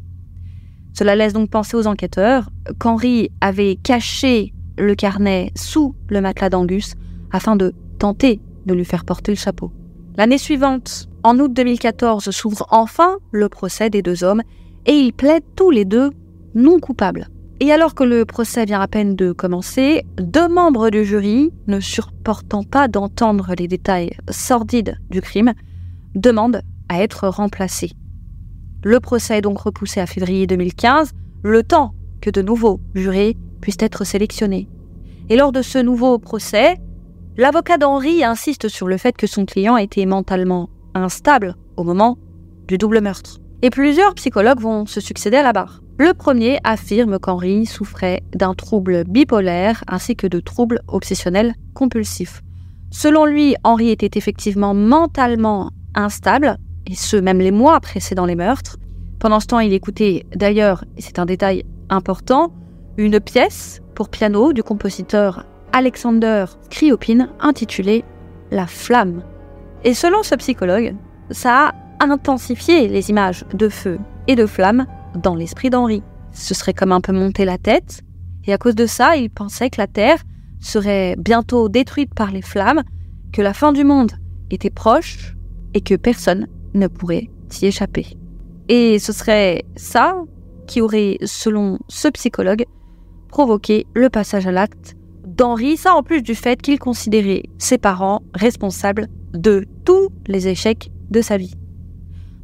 Cela 0.93 1.17
laisse 1.17 1.34
donc 1.34 1.49
penser 1.49 1.75
aux 1.75 1.88
enquêteurs 1.88 2.49
qu'Henri 2.80 3.32
avait 3.41 3.75
caché 3.84 4.54
le 4.78 4.95
carnet 4.95 5.51
sous 5.54 5.93
le 6.08 6.21
matelas 6.21 6.49
d'Angus 6.49 6.93
afin 7.34 7.58
de 7.58 7.73
tenter 7.99 8.39
de 8.65 8.73
lui 8.73 8.86
faire 8.86 9.04
porter 9.04 9.34
le 9.34 9.38
chapeau. 9.38 9.73
L'année 10.15 10.38
suivante, 10.38 11.10
en 11.23 11.38
août 11.38 11.51
2014, 11.51 12.32
s'ouvre 12.32 12.65
enfin 12.69 13.17
le 13.34 13.49
procès 13.49 13.89
des 13.89 14.01
deux 14.01 14.23
hommes 14.23 14.41
et 14.86 14.93
ils 14.93 15.12
plaident 15.12 15.43
tous 15.58 15.69
les 15.69 15.84
deux 15.84 16.12
non 16.54 16.80
coupables. 16.80 17.28
Et 17.61 17.71
alors 17.71 17.95
que 17.95 18.03
le 18.03 18.25
procès 18.25 18.65
vient 18.65 18.81
à 18.81 18.87
peine 18.87 19.15
de 19.15 19.31
commencer, 19.31 20.03
deux 20.17 20.49
membres 20.49 20.89
du 20.89 21.05
jury, 21.05 21.53
ne 21.67 21.79
supportant 21.79 22.63
pas 22.63 22.89
d'entendre 22.89 23.53
les 23.57 23.69
détails 23.69 24.11
sordides 24.29 24.97
du 25.09 25.21
crime, 25.21 25.53
demandent 26.15 26.61
à 26.89 27.01
être 27.01 27.29
remplacés. 27.29 27.91
Le 28.83 28.99
procès 28.99 29.37
est 29.37 29.41
donc 29.41 29.59
repoussé 29.59 30.01
à 30.01 30.05
février 30.05 30.47
2015, 30.47 31.11
le 31.43 31.63
temps 31.63 31.95
que 32.21 32.29
de 32.29 32.41
nouveaux 32.41 32.81
jurés 32.93 33.37
puissent 33.61 33.77
être 33.79 34.03
sélectionnés. 34.03 34.67
Et 35.29 35.37
lors 35.37 35.53
de 35.53 35.61
ce 35.61 35.77
nouveau 35.77 36.19
procès, 36.19 36.75
l'avocat 37.37 37.77
d'Henri 37.77 38.23
insiste 38.23 38.67
sur 38.67 38.87
le 38.87 38.97
fait 38.97 39.15
que 39.15 39.27
son 39.27 39.45
client 39.45 39.77
était 39.77 40.05
mentalement 40.05 40.69
instable 40.93 41.55
au 41.77 41.83
moment 41.83 42.17
du 42.67 42.77
double 42.77 42.99
meurtre. 42.99 43.39
Et 43.61 43.69
plusieurs 43.69 44.13
psychologues 44.15 44.59
vont 44.59 44.85
se 44.85 44.99
succéder 44.99 45.37
à 45.37 45.43
la 45.43 45.53
barre. 45.53 45.81
Le 45.97 46.13
premier 46.13 46.60
affirme 46.65 47.19
qu'Henri 47.19 47.65
souffrait 47.65 48.21
d'un 48.34 48.53
trouble 48.53 49.05
bipolaire 49.05 49.81
ainsi 49.88 50.17
que 50.17 50.27
de 50.27 50.41
troubles 50.41 50.81
obsessionnels 50.89 51.53
compulsifs. 51.73 52.41
Selon 52.91 53.23
lui, 53.25 53.55
Henri 53.63 53.91
était 53.91 54.17
effectivement 54.17 54.73
mentalement 54.73 55.71
instable, 55.95 56.58
et 56.86 56.95
ce 56.95 57.15
même 57.15 57.39
les 57.39 57.51
mois 57.51 57.79
précédant 57.79 58.25
les 58.25 58.36
meurtres. 58.36 58.77
Pendant 59.19 59.39
ce 59.39 59.47
temps, 59.47 59.60
il 59.60 59.71
écoutait 59.71 60.25
d'ailleurs, 60.36 60.84
et 60.97 61.01
c'est 61.01 61.17
un 61.17 61.25
détail 61.25 61.63
important, 61.89 62.51
une 62.97 63.21
pièce 63.21 63.81
pour 63.95 64.10
piano 64.10 64.51
du 64.51 64.63
compositeur 64.63 65.45
Alexander 65.71 66.45
Kriopin 66.69 67.29
intitulée 67.39 68.03
La 68.51 68.67
flamme. 68.67 69.23
Et 69.86 69.93
selon 69.93 70.23
ce 70.23 70.36
psychologue, 70.36 70.93
ça 71.31 71.69
a 71.99 72.03
intensifié 72.03 72.89
les 72.89 73.10
images 73.10 73.45
de 73.53 73.69
feu 73.69 73.97
et 74.27 74.36
de 74.36 74.45
flamme 74.45 74.86
dans 75.15 75.36
l'esprit 75.36 75.69
d'Henri. 75.69 76.04
Ce 76.32 76.54
serait 76.54 76.73
comme 76.73 76.91
un 76.91 77.01
peu 77.01 77.13
monter 77.13 77.45
la 77.45 77.58
tête, 77.58 78.01
et 78.45 78.54
à 78.54 78.58
cause 78.58 78.75
de 78.75 78.86
ça, 78.86 79.15
il 79.15 79.30
pensait 79.30 79.69
que 79.69 79.80
la 79.80 79.88
Terre 79.88 80.21
serait 80.60 81.15
bientôt 81.17 81.69
détruite 81.69 82.13
par 82.13 82.32
les 82.32 82.41
flammes, 82.41 82.84
que 83.32 83.41
la 83.41 83.54
fin 83.54 83.73
du 83.73 83.84
monde 83.84 84.12
était 84.51 84.69
proche 84.69 85.36
et 85.73 85.82
que 85.82 85.95
personne 85.95 86.47
ne 86.73 86.88
pourrait 86.88 87.30
y 87.62 87.65
échapper. 87.65 88.17
Et 88.69 88.99
ce 88.99 89.13
serait 89.13 89.63
ça 89.75 90.15
qui 90.67 90.82
aurait, 90.82 91.17
selon 91.23 91.80
ce 91.88 92.08
psychologue, 92.10 92.65
provoqué 93.30 93.86
le 93.93 94.10
passage 94.10 94.47
à 94.47 94.51
l'acte 94.51 94.95
d'Henri, 95.25 95.78
ça 95.78 95.95
en 95.95 96.04
plus 96.04 96.21
du 96.21 96.36
fait 96.36 96.62
qu'il 96.62 96.80
considérait 96.80 97.43
ses 97.58 97.78
parents 97.78 98.21
responsables 98.34 99.08
de 99.34 99.65
tous 99.84 100.10
les 100.28 100.47
échecs 100.47 100.91
de 101.10 101.21
sa 101.21 101.38
vie. 101.38 101.54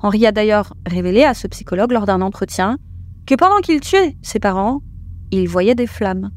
Henri 0.04 0.26
a 0.26 0.32
d'ailleurs 0.32 0.74
révélé 0.88 1.24
à 1.24 1.34
ce 1.34 1.48
psychologue 1.48 1.92
lors 1.92 2.06
d'un 2.06 2.22
entretien 2.22 2.78
que 3.28 3.36
pendant 3.36 3.60
qu'il 3.60 3.80
tuait 3.82 4.18
ses 4.22 4.40
parents, 4.40 4.82
il 5.32 5.48
voyait 5.48 5.76
des 5.76 5.88
flammes. 5.88 6.32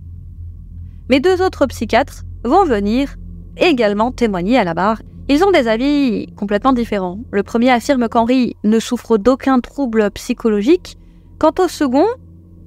Mais 1.08 1.20
deux 1.20 1.42
autres 1.42 1.66
psychiatres 1.66 2.24
vont 2.44 2.64
venir 2.64 3.16
également 3.56 4.12
témoigner 4.12 4.58
à 4.58 4.64
la 4.64 4.74
barre. 4.74 5.00
Ils 5.28 5.42
ont 5.44 5.50
des 5.50 5.68
avis 5.68 6.26
complètement 6.36 6.74
différents. 6.74 7.18
Le 7.32 7.42
premier 7.42 7.70
affirme 7.70 8.08
qu'Henri 8.08 8.56
ne 8.64 8.78
souffre 8.78 9.16
d'aucun 9.16 9.60
trouble 9.60 10.10
psychologique. 10.10 10.98
Quant 11.38 11.52
au 11.58 11.68
second, 11.68 12.06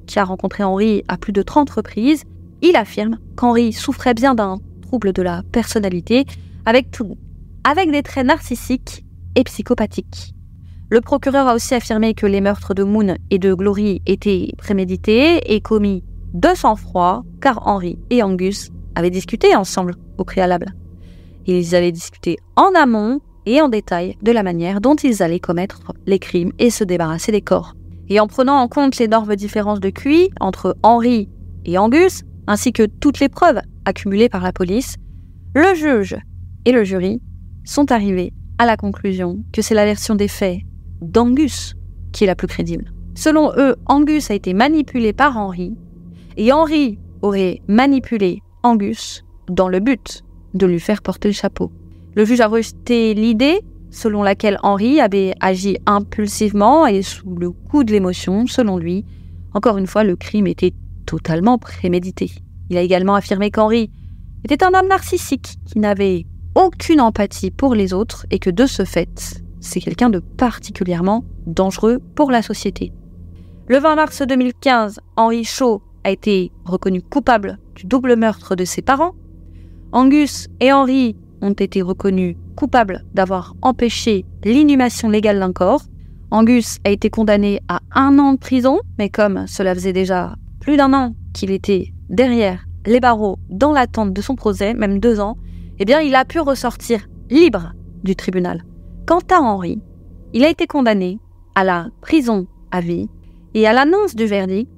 qui 0.07 0.17
a 0.17 0.23
rencontré 0.23 0.63
Henri 0.63 1.03
à 1.07 1.17
plus 1.17 1.33
de 1.33 1.43
30 1.43 1.69
reprises, 1.69 2.23
il 2.61 2.75
affirme 2.75 3.19
qu'Henri 3.35 3.71
souffrait 3.71 4.15
bien 4.15 4.33
d'un 4.33 4.57
trouble 4.81 5.13
de 5.13 5.21
la 5.21 5.43
personnalité 5.51 6.25
avec, 6.65 6.87
avec 7.63 7.91
des 7.91 8.01
traits 8.01 8.25
narcissiques 8.25 9.05
et 9.35 9.43
psychopathiques. 9.43 10.33
Le 10.89 11.01
procureur 11.01 11.47
a 11.47 11.55
aussi 11.55 11.75
affirmé 11.75 12.13
que 12.13 12.25
les 12.25 12.39
meurtres 12.39 12.73
de 12.73 12.83
Moon 12.83 13.15
et 13.29 13.39
de 13.39 13.53
Glory 13.53 14.01
étaient 14.05 14.53
prémédités 14.57 15.53
et 15.53 15.59
commis 15.59 16.01
de 16.33 16.47
sang-froid, 16.55 17.23
car 17.41 17.67
Henri 17.67 17.99
et 18.09 18.23
Angus 18.23 18.69
avaient 18.95 19.09
discuté 19.09 19.53
ensemble 19.53 19.95
au 20.17 20.23
préalable. 20.23 20.73
Ils 21.45 21.75
avaient 21.75 21.91
discuté 21.91 22.37
en 22.55 22.71
amont 22.73 23.19
et 23.45 23.61
en 23.61 23.67
détail 23.67 24.15
de 24.21 24.31
la 24.31 24.43
manière 24.43 24.79
dont 24.79 24.95
ils 24.95 25.21
allaient 25.21 25.41
commettre 25.41 25.81
les 26.05 26.19
crimes 26.19 26.53
et 26.57 26.69
se 26.69 26.85
débarrasser 26.85 27.33
des 27.33 27.41
corps. 27.41 27.73
Et 28.07 28.21
en 28.21 28.27
prenant 28.27 28.57
en 28.57 28.69
compte 28.69 28.97
l'énorme 28.97 29.35
différence 29.35 29.81
de 29.81 29.89
QI 29.89 30.29
entre 30.39 30.77
Henri 30.83 31.27
et 31.65 31.77
Angus, 31.77 32.23
ainsi 32.47 32.71
que 32.71 32.83
toutes 32.83 33.19
les 33.19 33.29
preuves 33.29 33.59
accumulées 33.83 34.29
par 34.29 34.41
la 34.41 34.53
police, 34.53 34.95
le 35.53 35.75
juge 35.75 36.15
et 36.63 36.71
le 36.71 36.85
jury 36.85 37.21
sont 37.65 37.91
arrivés 37.91 38.31
à 38.57 38.65
la 38.65 38.77
conclusion 38.77 39.43
que 39.51 39.61
c'est 39.61 39.75
la 39.75 39.83
version 39.83 40.15
des 40.15 40.29
faits 40.29 40.61
d'Angus 41.01 41.75
qui 42.11 42.23
est 42.23 42.27
la 42.27 42.35
plus 42.35 42.47
crédible. 42.47 42.93
Selon 43.15 43.51
eux, 43.57 43.75
Angus 43.85 44.31
a 44.31 44.35
été 44.35 44.53
manipulé 44.53 45.13
par 45.13 45.37
Henri, 45.37 45.75
et 46.37 46.51
Henri 46.51 46.99
aurait 47.21 47.61
manipulé 47.67 48.41
Angus 48.63 49.23
dans 49.49 49.69
le 49.69 49.79
but 49.79 50.23
de 50.53 50.65
lui 50.65 50.79
faire 50.79 51.01
porter 51.01 51.29
le 51.29 51.33
chapeau. 51.33 51.71
Le 52.15 52.25
juge 52.25 52.41
a 52.41 52.47
rejeté 52.47 53.13
l'idée 53.13 53.61
selon 53.89 54.23
laquelle 54.23 54.59
Henri 54.63 54.99
avait 54.99 55.33
agi 55.39 55.77
impulsivement 55.85 56.85
et 56.87 57.01
sous 57.01 57.35
le 57.35 57.51
coup 57.51 57.83
de 57.83 57.91
l'émotion, 57.91 58.45
selon 58.47 58.77
lui. 58.77 59.05
Encore 59.53 59.77
une 59.77 59.87
fois, 59.87 60.03
le 60.03 60.15
crime 60.15 60.47
était 60.47 60.73
totalement 61.05 61.57
prémédité. 61.57 62.31
Il 62.69 62.77
a 62.77 62.81
également 62.81 63.15
affirmé 63.15 63.49
qu'Henri 63.49 63.89
était 64.43 64.63
un 64.63 64.73
homme 64.73 64.89
narcissique 64.89 65.55
qui 65.65 65.79
n'avait 65.79 66.25
aucune 66.55 67.01
empathie 67.01 67.51
pour 67.51 67.75
les 67.75 67.93
autres 67.93 68.25
et 68.29 68.39
que 68.39 68.49
de 68.49 68.65
ce 68.65 68.83
fait, 68.83 69.41
c'est 69.67 69.81
quelqu'un 69.81 70.09
de 70.09 70.19
particulièrement 70.19 71.23
dangereux 71.45 71.99
pour 72.15 72.31
la 72.31 72.41
société. 72.41 72.91
Le 73.67 73.77
20 73.79 73.95
mars 73.95 74.21
2015, 74.21 74.99
Henri 75.17 75.43
Shaw 75.43 75.81
a 76.03 76.11
été 76.11 76.51
reconnu 76.65 77.01
coupable 77.01 77.59
du 77.75 77.85
double 77.85 78.15
meurtre 78.15 78.55
de 78.55 78.65
ses 78.65 78.81
parents. 78.81 79.13
Angus 79.91 80.47
et 80.59 80.71
Henri 80.71 81.15
ont 81.41 81.51
été 81.51 81.81
reconnus 81.81 82.37
coupables 82.55 83.03
d'avoir 83.13 83.55
empêché 83.61 84.25
l'inhumation 84.43 85.09
légale 85.09 85.39
d'un 85.39 85.53
corps. 85.53 85.83
Angus 86.31 86.77
a 86.85 86.89
été 86.89 87.09
condamné 87.09 87.61
à 87.67 87.81
un 87.93 88.17
an 88.19 88.33
de 88.33 88.37
prison, 88.37 88.79
mais 88.97 89.09
comme 89.09 89.45
cela 89.47 89.75
faisait 89.75 89.93
déjà 89.93 90.35
plus 90.59 90.77
d'un 90.77 90.93
an 90.93 91.13
qu'il 91.33 91.51
était 91.51 91.93
derrière 92.09 92.65
les 92.85 92.99
barreaux 92.99 93.37
dans 93.49 93.73
l'attente 93.73 94.13
de 94.13 94.21
son 94.21 94.35
procès, 94.35 94.73
même 94.73 94.99
deux 94.99 95.19
ans, 95.19 95.37
eh 95.79 95.85
bien 95.85 95.99
il 95.99 96.15
a 96.15 96.25
pu 96.25 96.39
ressortir 96.39 97.07
libre 97.29 97.73
du 98.03 98.15
tribunal. 98.15 98.63
Quant 99.07 99.21
à 99.31 99.39
Henri, 99.39 99.79
il 100.33 100.43
a 100.43 100.49
été 100.49 100.67
condamné 100.67 101.17
à 101.55 101.63
la 101.63 101.87
prison 102.01 102.45
à 102.71 102.81
vie 102.81 103.07
et 103.53 103.65
à 103.65 103.71
l'annonce 103.71 104.15
du 104.15 104.25
verdict, 104.25 104.69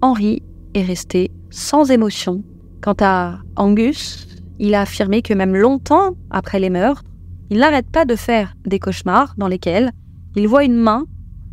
Henri 0.00 0.42
est 0.72 0.82
resté 0.82 1.30
sans 1.50 1.90
émotion. 1.90 2.42
Quant 2.80 2.96
à 3.00 3.40
Angus, 3.56 4.26
il 4.58 4.74
a 4.74 4.80
affirmé 4.80 5.20
que 5.20 5.34
même 5.34 5.54
longtemps 5.54 6.14
après 6.30 6.60
les 6.60 6.70
meurtres, 6.70 7.04
il 7.50 7.58
n'arrête 7.58 7.90
pas 7.90 8.06
de 8.06 8.16
faire 8.16 8.54
des 8.64 8.78
cauchemars 8.78 9.34
dans 9.36 9.48
lesquels 9.48 9.92
il 10.34 10.48
voit 10.48 10.64
une 10.64 10.78
main 10.78 11.04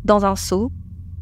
dans 0.06 0.24
un 0.24 0.36
seau 0.36 0.72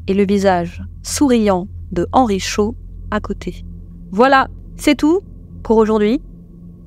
et 0.06 0.14
le 0.14 0.24
visage 0.24 0.80
souriant 1.02 1.66
de 1.90 2.06
Henri 2.12 2.38
Chaud 2.38 2.76
à 3.10 3.18
côté. 3.18 3.64
Voilà, 4.12 4.46
c'est 4.76 4.94
tout 4.94 5.22
pour 5.64 5.76
aujourd'hui. 5.76 6.22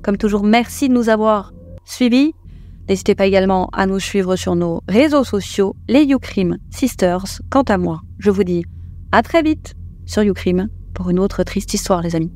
Comme 0.00 0.16
toujours, 0.16 0.44
merci 0.44 0.88
de 0.88 0.94
nous 0.94 1.10
avoir 1.10 1.52
suivis. 1.84 2.32
N'hésitez 2.88 3.14
pas 3.14 3.26
également 3.26 3.68
à 3.72 3.84
nous 3.84 4.00
suivre 4.00 4.36
sur 4.36 4.56
nos 4.56 4.80
réseaux 4.88 5.24
sociaux, 5.24 5.76
les 5.88 6.04
YouCrime 6.04 6.56
Sisters. 6.70 7.24
Quant 7.50 7.62
à 7.62 7.76
moi, 7.76 8.00
je 8.18 8.30
vous 8.30 8.44
dis 8.44 8.64
à 9.12 9.22
très 9.22 9.42
vite 9.42 9.74
sur 10.06 10.22
YouCrime 10.22 10.68
pour 10.94 11.10
une 11.10 11.18
autre 11.18 11.42
triste 11.42 11.74
histoire, 11.74 12.00
les 12.00 12.16
amis. 12.16 12.32